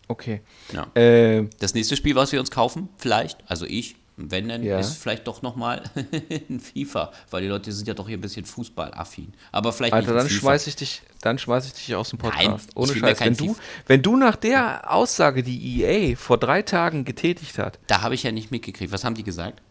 [0.09, 0.41] Okay.
[0.73, 1.01] Ja.
[1.01, 3.95] Äh, das nächste Spiel, was wir uns kaufen, vielleicht, also ich,
[4.29, 4.79] wenn dann ja.
[4.79, 5.83] ist vielleicht doch nochmal
[6.49, 9.33] ein FIFA, weil die Leute sind ja doch hier ein bisschen fußballaffin.
[9.53, 12.47] Aber vielleicht Alter, dann schmeiß ich dich, dann schmeiß ich dich aus dem Podcast.
[12.49, 13.21] Nein, Ohne Scheiß.
[13.21, 13.57] Wenn du,
[13.87, 17.79] wenn du nach der Aussage, die EA vor drei Tagen getätigt hat.
[17.87, 18.93] Da habe ich ja nicht mitgekriegt.
[18.93, 19.63] Was haben die gesagt?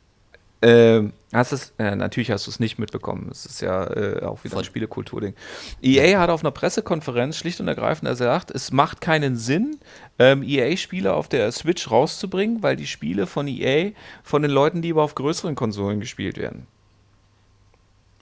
[0.62, 3.30] Ähm, hast es, äh, natürlich hast du es nicht mitbekommen.
[3.32, 5.34] Es ist ja äh, auch wieder ein Von- Spielekultur-Ding.
[5.82, 9.78] EA hat auf einer Pressekonferenz schlicht und ergreifend gesagt, es macht keinen Sinn,
[10.18, 13.92] ähm, EA-Spiele auf der Switch rauszubringen, weil die Spiele von EA
[14.22, 16.68] von den Leuten lieber auf größeren Konsolen gespielt werden.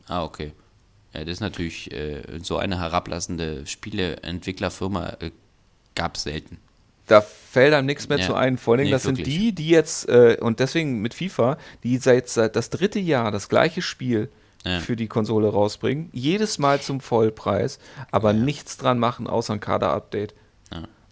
[0.07, 0.53] Ah, okay.
[1.13, 5.31] Ja, das ist natürlich äh, so eine herablassende Spieleentwicklerfirma äh,
[5.95, 6.59] gab es selten.
[7.07, 8.57] Da fällt einem nichts mehr Ja, zu ein.
[8.57, 9.37] Vor allen Dingen, nee, das sind wirklich.
[9.37, 13.49] die, die jetzt, äh, und deswegen mit FIFA, die seit, seit das dritte Jahr das
[13.49, 14.29] gleiche Spiel
[14.65, 14.79] Ja.
[14.81, 17.79] für die Konsole rausbringen, jedes Mal zum Vollpreis,
[18.11, 20.33] aber nichts dran machen, außer ein Kader-Update.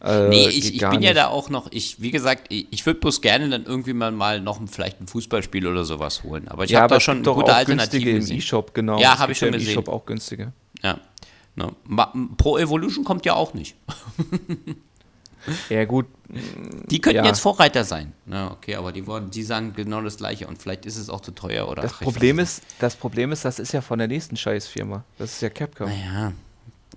[0.04, 1.16] Äh, nee, ich, ich bin ja nicht.
[1.16, 4.40] da auch noch, ich, wie gesagt, ich, ich würde bloß gerne dann irgendwie mal, mal
[4.40, 6.48] noch ein, vielleicht ein Fußballspiel oder sowas holen.
[6.50, 7.80] Aber ich ja, habe da schon doch gute auch günstige
[8.12, 8.38] Alternativen im.
[8.38, 9.00] E-Shop, genau.
[9.00, 9.72] Ja, Es hab gibt ich schon im gesehen.
[9.72, 10.52] E-Shop auch günstige.
[10.84, 11.00] Ja.
[11.56, 11.72] Ne?
[11.86, 13.76] Ma- Pro Evolution kommt ja auch nicht.
[15.70, 16.08] Ja, gut.
[16.30, 17.26] Die könnten Ja.
[17.26, 18.14] jetzt Vorreiter sein.
[18.26, 21.22] Ja, okay, aber die, wollen, die sagen genau das Gleiche und vielleicht ist es auch
[21.22, 24.08] zu teuer oder Das ach, Problem ist, das Problem ist, das ist ja von der
[24.08, 25.04] nächsten Scheißfirma.
[25.18, 25.90] Das ist ja Capcom.
[25.90, 26.32] Ja.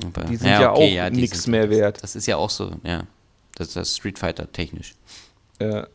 [0.05, 2.03] Aber, Die sind ja auch die nix sind- mehr wert.
[2.03, 3.03] Das ist ja auch so, ja.
[3.57, 4.95] Das ist das Street Fighter technisch.
[5.61, 5.87] Ja.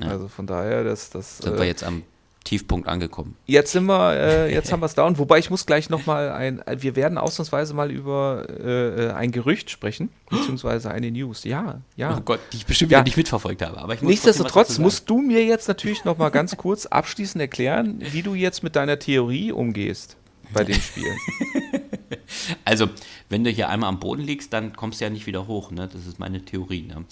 [0.00, 1.38] Also von daher, das, das.
[1.38, 2.02] Sind äh, wir jetzt am
[2.46, 3.36] Tiefpunkt angekommen.
[3.44, 5.18] Jetzt sind wir, äh, jetzt haben wir es down.
[5.18, 9.68] Wobei ich muss gleich noch mal ein, wir werden ausnahmsweise mal über äh, ein Gerücht
[9.68, 11.44] sprechen, beziehungsweise eine News.
[11.44, 12.16] Ja, ja.
[12.16, 13.02] Oh Gott, die ich bestimmt Ja.
[13.02, 13.78] nicht mitverfolgt habe.
[13.78, 18.00] Aber ich muss Nichtsdestotrotz musst du mir jetzt natürlich noch mal ganz kurz abschließend erklären,
[18.12, 20.16] wie du jetzt mit deiner Theorie umgehst
[20.52, 21.04] bei dem Spiel.
[22.64, 22.88] Also,
[23.28, 25.70] wenn du hier einmal am Boden liegst, dann kommst du ja nicht wieder hoch.
[25.70, 25.88] Ne?
[25.92, 26.82] Das ist meine Theorie.
[26.82, 27.04] Ne?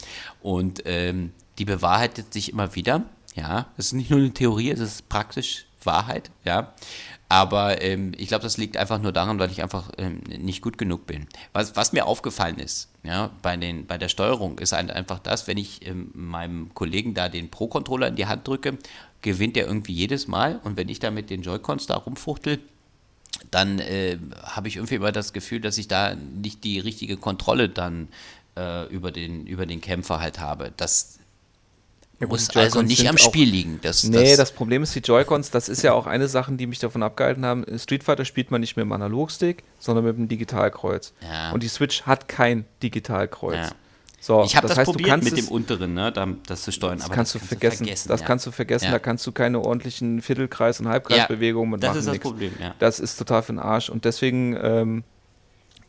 [0.42, 3.04] Und ähm, die bewahrheitet sich immer wieder.
[3.34, 6.30] Ja, es ist nicht nur eine Theorie, es ist praktisch Wahrheit.
[6.44, 6.72] Ja,
[7.28, 10.78] aber ähm, ich glaube, das liegt einfach nur daran, weil ich einfach ähm, nicht gut
[10.78, 11.26] genug bin.
[11.52, 15.46] Was, was mir aufgefallen ist, ja, bei, den, bei der Steuerung, ist halt einfach das,
[15.46, 18.78] wenn ich ähm, meinem Kollegen da den Pro-Controller in die Hand drücke,
[19.22, 20.60] gewinnt er irgendwie jedes Mal.
[20.64, 22.60] Und wenn ich da mit den Joy-Cons da rumfuchtel,
[23.50, 27.68] dann äh, habe ich irgendwie immer das Gefühl, dass ich da nicht die richtige Kontrolle
[27.68, 28.08] dann
[28.56, 30.72] äh, über, den, über den Kämpfer halt habe.
[30.76, 31.18] Das
[32.20, 33.80] Ja, muss also nicht am Spiel liegen.
[33.82, 36.66] Das, Nee, das, das Problem ist, die Joy-Cons, das ist ja auch eine Sache, die
[36.66, 37.64] mich davon abgehalten haben.
[37.78, 41.12] Street Fighter spielt man nicht mit dem Analogstick, sondern mit dem Digitalkreuz.
[41.20, 41.50] Ja.
[41.52, 43.56] Und die Switch hat kein Digitalkreuz.
[43.56, 43.72] Ja.
[44.20, 46.72] So, ich habe das, heißt, du probiert kannst mit dem unteren, ne, da, das zu
[46.72, 46.96] steuern.
[46.96, 47.86] Das aber kannst, das du vergessen.
[47.86, 48.26] das ja.
[48.26, 48.86] kannst du vergessen.
[48.86, 48.92] Ja.
[48.92, 51.98] Da kannst du keine ordentlichen Viertelkreis- und Halbkreisbewegungen mit das machen.
[51.98, 52.22] ist das nix.
[52.22, 52.74] Problem, ja.
[52.78, 53.90] Das ist total für den Arsch.
[53.90, 55.04] Und deswegen ähm,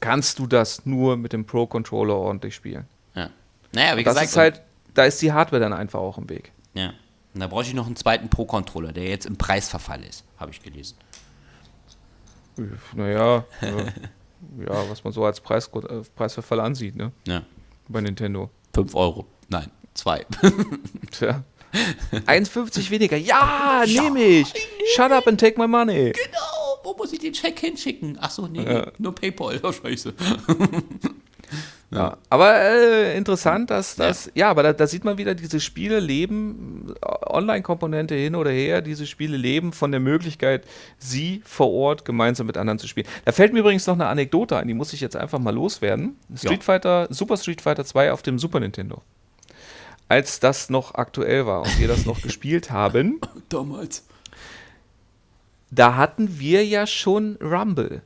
[0.02, 2.86] kannst du das nur mit dem Pro-Controller ordentlich spielen.
[3.14, 3.30] ja.
[3.72, 4.62] Naja, wie das gesagt, ist halt,
[4.96, 6.52] da ist die Hardware dann einfach auch im Weg.
[6.74, 6.94] ja.
[7.34, 10.64] Und da brauche ich noch einen zweiten Pro-Controller, der jetzt im Preisverfall ist, habe ich
[10.64, 10.96] gelesen.
[12.96, 13.68] Naja, äh,
[14.66, 17.12] ja, was man so als Preis, äh, Preisverfall ansieht, ne?
[17.28, 17.44] Ja.
[17.90, 18.50] Bei Nintendo.
[18.74, 19.26] 5 Euro.
[19.50, 20.26] Nein, 2.
[21.12, 21.44] Tja.
[22.26, 23.18] 1,50 weniger.
[23.18, 24.54] Ja, nehme ich.
[24.96, 26.14] Shut up and take my money.
[26.14, 28.18] Genau, wo muss ich den Check hinschicken?
[28.22, 28.92] Ach so, nee, Ja.
[28.98, 29.60] nur PayPal.
[29.62, 30.14] Oh, scheiße.
[31.92, 36.00] Ja, aber äh, interessant, dass das, ja, aber da, da sieht man wieder, diese Spiele
[36.00, 40.66] leben, äh, Online-Komponente hin oder her, diese Spiele leben von der Möglichkeit,
[40.98, 43.08] sie vor Ort gemeinsam mit anderen zu spielen.
[43.24, 46.18] Da fällt mir übrigens noch eine Anekdote ein, die muss ich jetzt einfach mal loswerden.
[46.36, 49.02] Street Fighter, Super Street Fighter 2 auf dem Super Nintendo.
[50.10, 54.06] Als das noch aktuell war und wir das noch gespielt haben, Damals.
[55.72, 58.02] da hatten wir ja schon Rumble.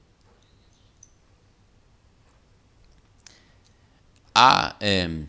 [4.40, 5.28] Ah, ähm,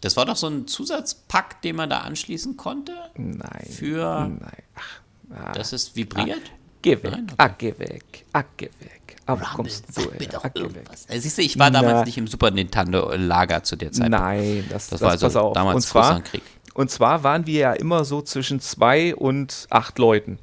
[0.00, 2.92] das war doch so ein Zusatzpack, den man da anschließen konnte.
[3.16, 3.66] Nein.
[3.70, 4.40] Für, Nein.
[4.74, 5.00] Ach,
[5.34, 6.40] ah, dass es vibriert.
[6.82, 7.10] geh weg.
[7.12, 7.34] Nein, okay.
[7.38, 8.24] Ah, geh weg.
[8.32, 9.16] Ah, geh weg.
[9.26, 11.06] Aber Rumble, kommst du mir doch Ah, irgendwas.
[11.08, 12.04] Äh, Siehst du, ich war damals Na.
[12.04, 14.08] nicht im Super Nintendo-Lager zu der Zeit.
[14.10, 15.52] Nein, das, Das das, war also pass auf.
[15.54, 16.42] damals und zwar, Krieg.
[16.74, 20.38] und zwar waren wir ja immer so zwischen zwei und acht Leuten.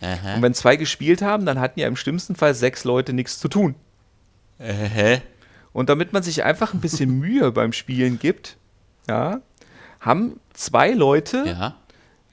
[0.00, 0.34] Aha.
[0.36, 3.48] Und wenn zwei gespielt haben, dann hatten ja im schlimmsten Fall sechs Leute nichts zu
[3.48, 3.74] tun.
[4.60, 5.20] Aha.
[5.72, 8.56] Und damit man sich einfach ein bisschen Mühe beim Spielen gibt,
[9.08, 9.40] ja,
[10.00, 11.76] haben zwei Leute Ja.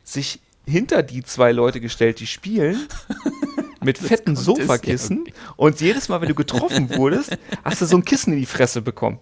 [0.04, 2.88] sich hinter die zwei Leute gestellt, die spielen,
[3.84, 5.24] mit fetten es, ja, Sofakissen.
[5.56, 8.82] Und jedes Mal, wenn du getroffen wurdest, hast du so ein Kissen in die Fresse
[8.82, 9.20] bekommen.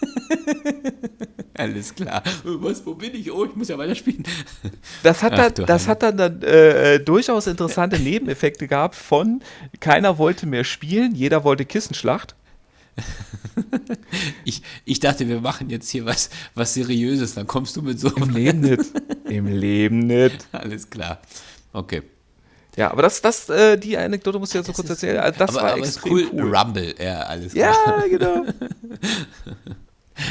[1.54, 2.22] Alles klar.
[2.44, 3.30] Was, wo bin ich?
[3.30, 4.24] Oh, ich muss ja weiterspielen.
[5.02, 9.42] Das hat, Ach, dann, das hat dann, dann äh, durchaus interessante Nebeneffekte gehabt von
[9.80, 12.34] keiner wollte mehr spielen, jeder wollte Kissenschlacht.
[14.44, 17.34] Ich, ich dachte, wir machen jetzt hier was, was Seriöses.
[17.34, 18.08] Dann kommst du mit so.
[18.10, 18.82] Im Leben nicht.
[19.28, 20.46] Im Leben nicht.
[20.52, 21.20] Alles klar.
[21.72, 22.02] Okay.
[22.76, 25.18] Ja, aber das, das, äh, die Anekdote muss ich jetzt so kurz erzählen.
[25.18, 26.30] Also Das aber war aber extrem cool.
[26.32, 26.56] cool.
[26.56, 26.94] Rumble.
[26.98, 27.74] Ja, alles klar.
[27.98, 28.44] Ja, genau.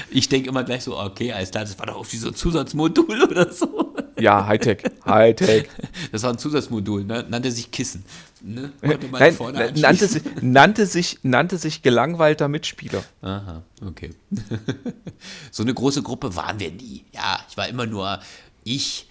[0.10, 3.52] Ich denke immer gleich so, okay, alles klar, das war doch auf dieser Zusatzmodul oder
[3.52, 3.96] so.
[4.20, 4.84] Ja, Hightech.
[5.06, 5.68] Hightech.
[6.12, 7.26] Das war ein Zusatzmodul, ne?
[7.30, 8.04] nannte sich Kissen.
[8.42, 8.72] Ne?
[8.82, 9.36] Nein,
[9.76, 13.04] nannte, sich, nannte, sich, nannte sich gelangweilter Mitspieler.
[13.22, 14.12] Aha, okay.
[15.52, 17.04] so eine große Gruppe waren wir nie.
[17.14, 18.20] Ja, ich war immer nur
[18.64, 19.08] ich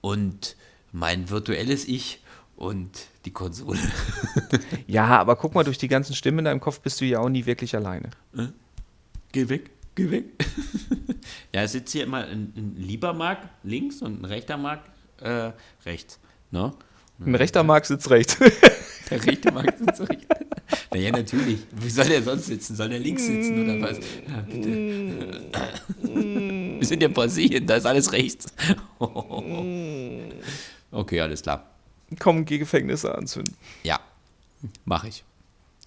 [0.00, 0.56] und
[0.92, 2.20] mein virtuelles Ich
[2.56, 2.90] und
[3.24, 3.78] die Konsole.
[4.86, 7.28] Ja, aber guck mal, durch die ganzen Stimmen in deinem Kopf bist du ja auch
[7.28, 8.10] nie wirklich alleine.
[9.32, 10.24] Geh weg, geh weg.
[11.54, 14.80] ja, es sitzt hier immer ein, ein lieber Mark links und ein rechter Mark
[15.20, 15.52] äh,
[15.84, 16.18] rechts.
[16.50, 16.72] Ne?
[17.20, 18.38] Ein rechter Mark sitzt rechts.
[19.10, 20.26] Der rechte Mark sitzt rechts.
[20.90, 21.60] Naja, natürlich.
[21.72, 22.74] Wie soll der sonst sitzen?
[22.74, 23.98] Soll der links sitzen oder was?
[24.26, 25.44] Ja, bitte.
[26.78, 28.46] Wir sind ja in Brasilien, da ist alles rechts.
[30.90, 31.68] Okay, alles klar.
[32.18, 33.54] Kommen, geh Gefängnisse anzünden.
[33.82, 34.00] Ja,
[34.84, 35.24] mache ich.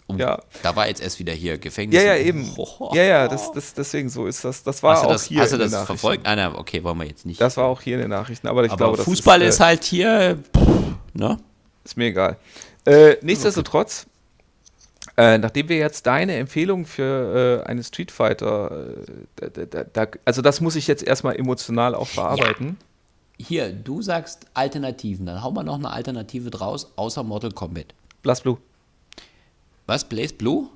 [0.08, 0.39] Und Ja.
[0.64, 2.01] Da war jetzt erst wieder hier Gefängnis.
[2.01, 2.49] Ja, ja, eben.
[2.93, 4.64] Ja, ja, das, das, deswegen so ist das.
[4.64, 6.26] Das war Hast auch das, hier hast du das verfolgt?
[6.26, 7.41] Ah, na, okay, wollen wir jetzt nicht.
[7.41, 8.47] Das war auch hier in den Nachrichten.
[8.47, 10.68] Aber ich Aber glaube, das Fußball ist, ist, äh, halt hier, pff,
[11.14, 11.38] ne?
[11.84, 12.38] Ist mir egal.
[12.86, 14.08] Äh, nichtsdestotrotz,
[15.18, 18.88] äh, nachdem wir jetzt deine Empfehlung für äh, eine Street Fighter,
[19.41, 22.78] äh, da, da, da, also das muss ich jetzt erstmal emotional auch verarbeiten.
[23.38, 27.93] Hier, du sagst Alternativen, dann hau mal noch eine Alternative draus, außer Mortal Kombat.
[28.22, 28.58] Blast Blue.
[29.88, 30.70] Was, Blaze Blue?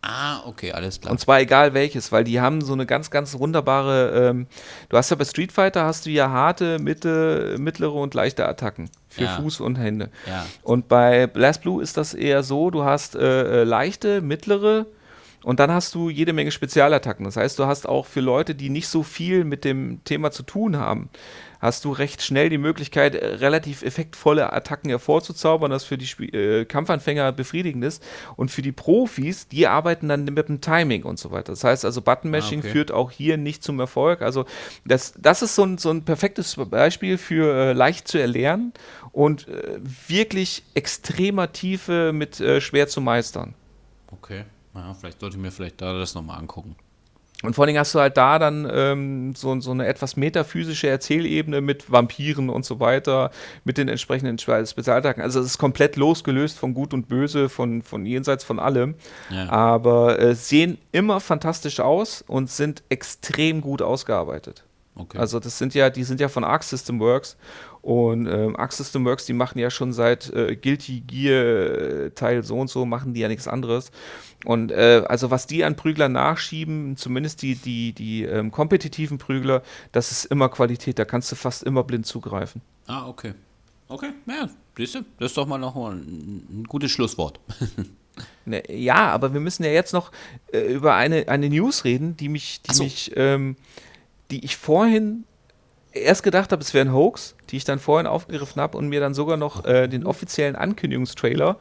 [0.00, 1.10] Ah, okay, alles klar.
[1.10, 4.46] Und zwar egal welches, weil die haben so eine ganz, ganz wunderbare, ähm,
[4.88, 8.90] du hast ja bei Street Fighter hast du ja harte, Mitte, mittlere und leichte Attacken
[9.08, 9.36] für Ja.
[9.36, 10.10] Fuß und Hände.
[10.26, 10.46] Ja.
[10.62, 14.86] Und bei Blast Blue ist das eher so, du hast äh, äh, leichte, mittlere
[15.42, 17.24] und dann hast du jede Menge Spezialattacken.
[17.24, 20.44] Das heißt, du hast auch für Leute, die nicht so viel mit dem Thema zu
[20.44, 21.10] tun haben,
[21.60, 26.28] hast du recht schnell die Möglichkeit, äh, relativ effektvolle Attacken hervorzuzaubern, das für die Spie
[26.28, 28.02] äh, Kampfanfänger befriedigend ist.
[28.36, 31.52] Und für die Profis, die arbeiten dann mit dem Timing und so weiter.
[31.52, 32.70] Das heißt also, Button-Mashing Ah, okay.
[32.70, 34.22] führt auch hier nicht zum Erfolg.
[34.22, 34.44] Also
[34.84, 38.72] das, das ist so ein, so ein perfektes Beispiel für äh, leicht zu erlernen
[39.12, 43.54] und äh, wirklich extremer Tiefe mit äh, schwer zu meistern.
[44.10, 44.44] Okay,
[44.74, 46.76] ja, vielleicht sollte ich mir vielleicht da das nochmal angucken.
[47.44, 50.88] Und vor allen Dingen hast du halt da dann ähm, so, so eine etwas metaphysische
[50.88, 53.30] Erzählebene mit Vampiren und so weiter,
[53.62, 55.22] mit den entsprechenden Spe- Spezialattacken.
[55.22, 58.96] Also es ist komplett losgelöst von Gut und Böse, von, von jenseits von allem.
[59.30, 59.48] Ja.
[59.50, 64.64] Aber äh, sehen immer fantastisch aus und sind extrem gut ausgearbeitet.
[64.96, 65.18] Okay.
[65.18, 67.36] Also das sind ja, die sind ja von Arc System Works
[67.88, 72.42] und ähm, Arc System Works, die machen ja schon seit äh, Guilty Gear äh, Teil
[72.42, 73.92] so und so, machen die ja nichts anderes.
[74.44, 79.62] Und äh, also was die an Prüglern nachschieben, zumindest die, die, die ähm, kompetitiven Prügler,
[79.90, 82.60] das ist immer Qualität, da kannst du fast immer blind zugreifen.
[82.88, 83.32] ah, okay.
[83.88, 87.40] Okay, ja, siehst du, das ist doch mal noch mal ein, ein gutes Schlusswort.
[88.44, 90.10] Ne, ja, aber wir müssen ja jetzt noch
[90.52, 92.82] äh, über eine, eine News reden, die mich, die so.
[92.82, 93.54] mich, ähm,
[94.32, 95.22] die ich vorhin
[96.00, 99.00] erst gedacht habe, es wäre ein Hoax, die ich dann vorhin aufgegriffen habe und mir
[99.00, 101.58] dann sogar noch äh, den offiziellen Ankündigungstrailer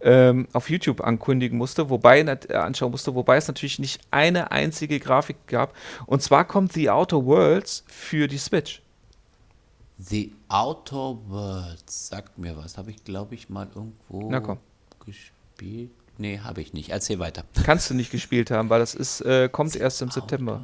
[0.00, 5.00] ähm, auf YouTube ankündigen musste, wobei äh, anschauen musste, wobei es natürlich nicht eine einzige
[5.00, 5.74] Grafik gab.
[6.06, 8.82] Und zwar kommt The Outer Worlds für die Switch.
[9.98, 12.76] The Outer Worlds, sagt mir was.
[12.76, 14.58] Habe ich, glaube ich, mal irgendwo
[15.04, 15.90] gespielt?
[16.18, 16.90] Nee, habe ich nicht.
[16.90, 17.44] Erzähl weiter.
[17.64, 20.62] Kannst du nicht gespielt haben, weil das ist, äh, kommt erst im September.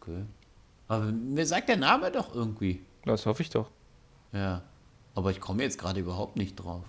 [0.00, 0.24] Okay.
[0.88, 2.80] Aber mir sagt der Name doch irgendwie.
[3.04, 3.70] Das hoffe ich doch.
[4.32, 4.62] Ja.
[5.14, 6.84] Aber ich komme jetzt gerade überhaupt nicht drauf.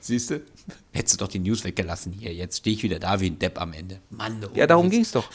[0.00, 0.40] Siehst du?
[0.92, 2.32] Hättest du doch die News weggelassen hier.
[2.32, 4.00] Jetzt stehe ich wieder da wie ein Depp am Ende.
[4.10, 5.28] Mann, Ja, darum ging es doch.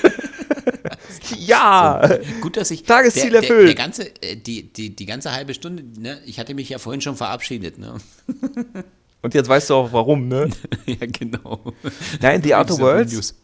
[1.36, 2.18] ja!
[2.40, 2.82] Gut, dass ich.
[2.82, 3.68] Tagesziel der, der, erfüllt.
[3.68, 7.00] Der ganze, äh, die, die, die ganze halbe Stunde, ne, ich hatte mich ja vorhin
[7.02, 7.96] schon verabschiedet, ne?
[9.20, 10.48] Und jetzt weißt du auch warum, ne?
[10.86, 11.74] ja, genau.
[12.20, 13.34] Nein, The Outer Worlds.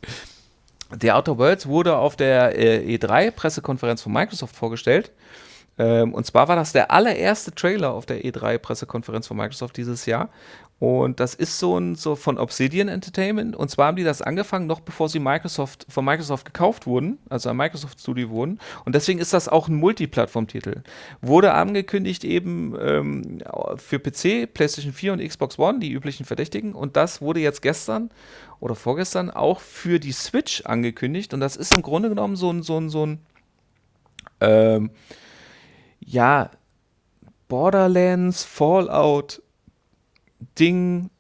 [1.00, 5.12] The Outer Worlds wurde auf der äh, E3-Pressekonferenz von Microsoft vorgestellt.
[5.78, 10.28] Ähm, und zwar war das der allererste Trailer auf der E3-Pressekonferenz von Microsoft dieses Jahr.
[10.80, 13.56] Und das ist so ein so von Obsidian Entertainment.
[13.56, 17.50] Und zwar haben die das angefangen, noch bevor sie Microsoft von Microsoft gekauft wurden, also
[17.50, 18.60] ein Microsoft Studio wurden.
[18.84, 20.82] Und deswegen ist das auch ein Multiplattform-Titel.
[21.20, 23.38] Wurde angekündigt eben ähm,
[23.76, 26.74] für PC, PlayStation 4 und Xbox One, die üblichen Verdächtigen.
[26.74, 28.10] Und das wurde jetzt gestern
[28.60, 31.34] oder vorgestern auch für die Switch angekündigt.
[31.34, 33.18] Und das ist im Grunde genommen so ein, so ein, so ein
[34.40, 34.90] ähm,
[35.98, 36.52] ja,
[37.48, 39.42] Borderlands, Fallout,
[40.58, 41.10] Ding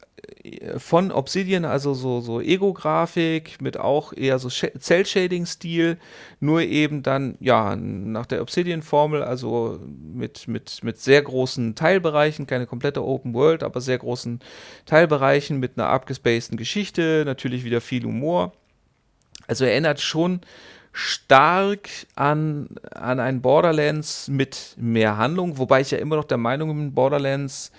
[0.42, 5.98] äh, von Obsidian, also so, so Ego-Grafik mit auch eher so Sh- Cell-Shading-Stil,
[6.40, 12.66] nur eben dann, ja, nach der Obsidian-Formel, also mit, mit, mit sehr großen Teilbereichen, keine
[12.66, 14.40] komplette Open World, aber sehr großen
[14.86, 18.52] Teilbereichen mit einer abgespaceden Geschichte, natürlich wieder viel Humor.
[19.46, 20.40] Also erinnert schon
[20.92, 26.68] stark an, an ein Borderlands mit mehr Handlung, wobei ich ja immer noch der Meinung
[26.76, 27.70] bin, Borderlands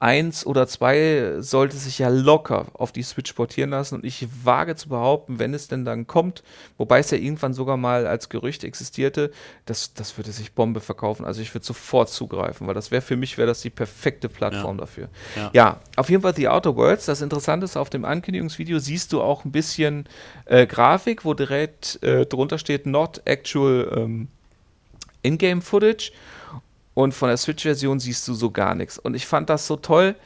[0.00, 4.74] 1 oder 2 sollte sich ja locker auf die Switch portieren lassen und ich wage
[4.74, 6.42] zu behaupten, wenn es denn dann kommt,
[6.78, 9.30] wobei es ja irgendwann sogar mal als Gerücht existierte,
[9.66, 11.26] das, das würde sich Bombe verkaufen.
[11.26, 14.76] Also ich würde sofort zugreifen, weil das wäre für mich wäre das die perfekte Plattform
[14.78, 14.80] Ja.
[14.80, 15.08] dafür.
[15.36, 15.50] Ja.
[15.52, 15.80] Ja.
[15.96, 17.04] auf jeden Fall The Outer Worlds.
[17.04, 20.08] Das Interessante ist, auf dem Ankündigungsvideo siehst du auch ein bisschen
[20.46, 24.28] äh, Grafik, wo direkt äh, drunter steht Not Actual ähm,
[25.20, 26.12] In-Game Footage.
[26.94, 28.98] Und von der Switch-Version siehst du so gar nichts.
[28.98, 30.16] Und ich fand das so toll,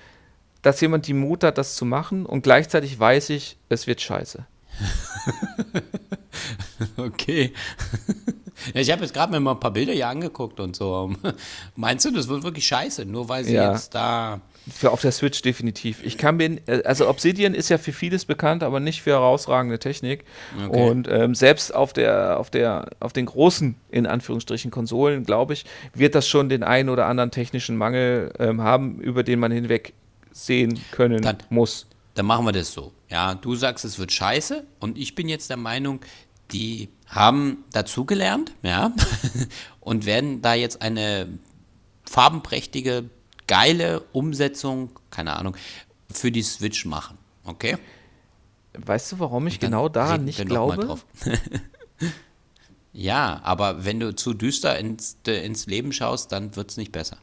[0.63, 2.25] dass jemand die Mut hat, das zu machen.
[2.27, 4.45] Und gleichzeitig weiß ich, es wird scheiße.
[6.97, 7.53] Okay.
[8.75, 11.13] ja, ich habe jetzt gerade mir mal ein paar Bilder hier angeguckt und so.
[11.77, 13.73] Meinst du, das wird wirklich scheiße, nur weil sie Ja.
[13.73, 14.41] jetzt da.
[14.73, 16.03] Für auf der Switch definitiv.
[16.05, 19.79] Ich kann mir, äh, also Obsidian ist ja für vieles bekannt, aber nicht für herausragende
[19.79, 20.25] Technik.
[20.67, 20.91] Okay.
[20.91, 25.65] Und ähm, selbst auf der, auf der, auf den großen, in Anführungsstrichen, Konsolen, glaube ich,
[25.93, 29.93] wird das schon den einen oder anderen technischen Mangel ähm, haben, über den man hinweg
[30.33, 31.87] sehen können Dann- muss.
[32.15, 32.93] Dann machen wir das so.
[33.11, 36.01] Ja, du sagst, es wird scheiße und ich bin jetzt der Meinung,
[36.53, 38.93] die haben dazugelernt, ja,
[39.81, 41.27] und werden da jetzt eine
[42.05, 43.05] farbenprächtige,
[43.47, 45.57] geile Umsetzung, keine Ahnung,
[46.11, 47.19] für die Switch machen.
[47.45, 47.77] Okay?
[48.75, 50.85] Weißt du, warum ich genau daran nicht glaube?
[50.85, 51.07] drauf.
[52.93, 57.19] ja, aber wenn du zu düster ins, ins Leben schaust, dann wird es nicht besser.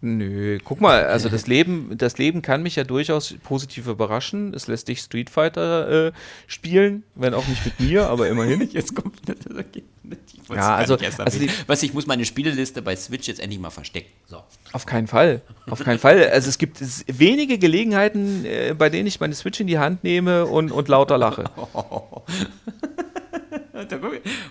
[0.00, 4.54] Nö, guck mal, also das Leben, das Leben kann mich ja durchaus positiv überraschen.
[4.54, 6.12] Es lässt dich Street Fighter äh,
[6.46, 8.68] spielen, wenn auch nicht mit mir, aber immerhin.
[8.72, 9.82] Jetzt kommt das okay.
[10.04, 13.70] Ich Ja, also- also, die- was ich muss meine Spieleliste bei Switch jetzt endlich mal
[13.70, 14.08] verstecken.
[14.26, 14.42] So.
[14.72, 15.42] Auf keinen Fall.
[15.68, 16.30] Auf keinen Fall.
[16.30, 20.04] Also es gibt s- wenige Gelegenheiten, äh, bei denen ich meine Switch in die Hand
[20.04, 21.44] nehme und, und lauter lache.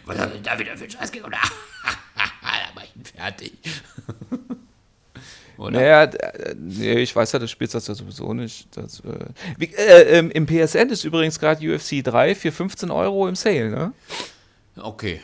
[0.05, 1.33] Was hat denn da wieder für ein Scheiß gekommen?
[2.15, 3.53] da war ich fertig.
[5.57, 5.71] Oder?
[5.71, 8.67] Naja, äh, nee, ich weiß ja, du spielst das ja sowieso nicht.
[8.77, 9.25] Das, äh,
[9.57, 13.69] wie, äh, ähm, Im PSN ist übrigens gerade UFC 3 für 15 Euro im Sale,
[13.69, 13.93] ne?
[14.77, 15.21] Okay.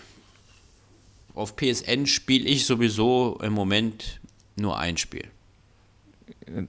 [1.35, 4.19] Auf PSN spiele ich sowieso im Moment
[4.55, 5.25] nur ein Spiel.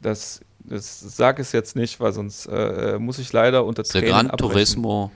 [0.03, 4.09] Das, das sag es jetzt nicht, weil sonst äh, muss ich leider unter The Tränen
[4.11, 4.53] Gran abbrechen.
[4.53, 5.11] Turismo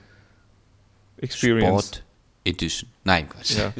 [1.19, 1.87] Experience.
[1.87, 2.08] Sport
[2.49, 2.89] Edition.
[3.05, 3.57] Nein, Quatsch.
[3.57, 3.73] Ja,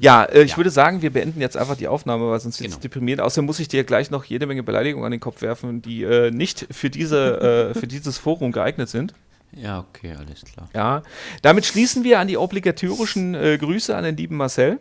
[0.00, 0.56] ja äh, ich Ja.
[0.56, 2.82] würde sagen, wir beenden jetzt einfach die Aufnahme, weil sonst wird es Genau.
[2.82, 3.20] deprimiert.
[3.20, 6.30] Außerdem muss ich dir gleich noch jede Menge Beleidigungen an den Kopf werfen, die äh,
[6.30, 9.14] nicht für, diese, äh, für dieses Forum geeignet sind.
[9.52, 10.68] Ja, okay, alles klar.
[10.74, 11.02] Ja,
[11.42, 14.80] damit schließen wir an die obligatorischen äh, Grüße an den lieben Marcel,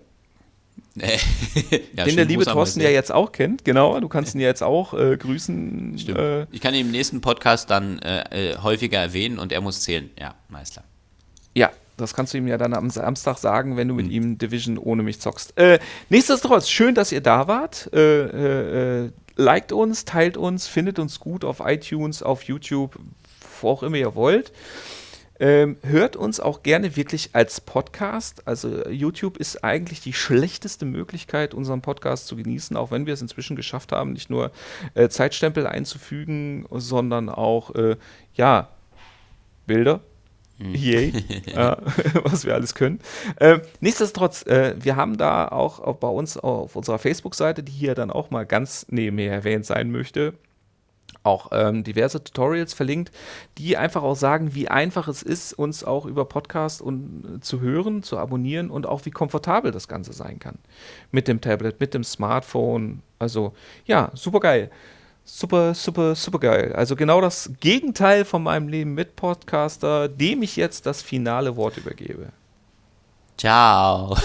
[0.95, 3.65] ja, den der liebe Thorsten ja jetzt auch kennt.
[3.65, 5.97] Genau, du kannst ihn ja jetzt auch äh, grüßen.
[5.99, 6.17] Stimmt.
[6.17, 9.81] Äh, ich kann ihn im nächsten Podcast dann äh, äh, häufiger erwähnen und er muss
[9.81, 10.09] zählen.
[10.19, 10.83] Ja, Meister.
[11.53, 14.01] ja, das kannst du ihm ja dann am Samstag sagen, wenn du Mhm.
[14.03, 15.57] mit ihm Division ohne mich zockst.
[15.57, 15.79] Äh,
[16.09, 17.89] nichtsdestotrotz, schön, dass ihr da wart.
[17.93, 22.97] Äh, äh, äh, liked uns, teilt uns, findet uns gut auf iTunes, auf YouTube,
[23.61, 24.51] wo auch immer ihr wollt.
[25.37, 28.47] Ähm, hört uns auch gerne wirklich als Podcast.
[28.47, 33.21] Also YouTube ist eigentlich die schlechteste Möglichkeit, unseren Podcast zu genießen, auch wenn wir es
[33.21, 34.51] inzwischen geschafft haben, nicht nur
[34.93, 37.97] äh, Zeitstempel einzufügen, sondern auch äh,
[38.33, 38.69] ja
[39.67, 39.99] Bilder.
[40.57, 41.09] Yay,
[41.47, 41.53] äh,
[42.23, 42.99] was wir alles können.
[43.39, 47.95] Ähm, nichtsdestotrotz, äh, wir haben da auch, auch bei uns auf unserer Facebook-Seite, die hier
[47.95, 50.33] dann auch mal ganz nebenher erwähnt sein möchte,
[51.23, 53.11] auch ähm, diverse Tutorials verlinkt,
[53.57, 57.59] die einfach auch sagen, wie einfach es ist, uns auch über Podcast und, äh, zu
[57.59, 60.59] hören, zu abonnieren und auch wie komfortabel das Ganze sein kann.
[61.11, 63.01] Mit dem Tablet, mit dem Smartphone.
[63.19, 63.53] Also
[63.85, 64.69] ja, super geil.
[65.27, 66.73] Super, super, super geil.
[66.73, 71.77] Also genau das Gegenteil von meinem Leben mit Podcaster, dem ich jetzt das finale Wort
[71.77, 72.31] übergebe.
[73.37, 74.15] Ciao.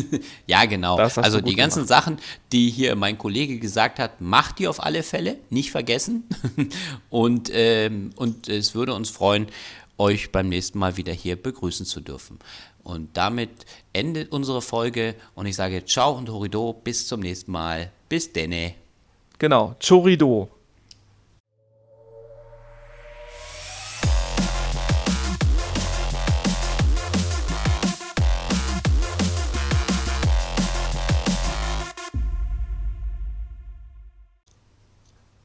[0.46, 0.96] ja, genau.
[0.96, 2.18] Also die ganzen Sachen,
[2.52, 6.24] die hier mein Kollege gesagt hat, macht die auf alle Fälle, nicht vergessen.
[7.10, 9.48] und, ähm, und es würde uns freuen,
[9.98, 12.38] euch beim nächsten Mal wieder hier begrüßen zu dürfen.
[12.84, 13.50] Und damit
[13.92, 17.90] endet unsere Folge und ich sage Ciao und Horido, bis zum nächsten Mal.
[18.08, 18.74] Bis denne.
[19.44, 20.48] Genau, Chorido.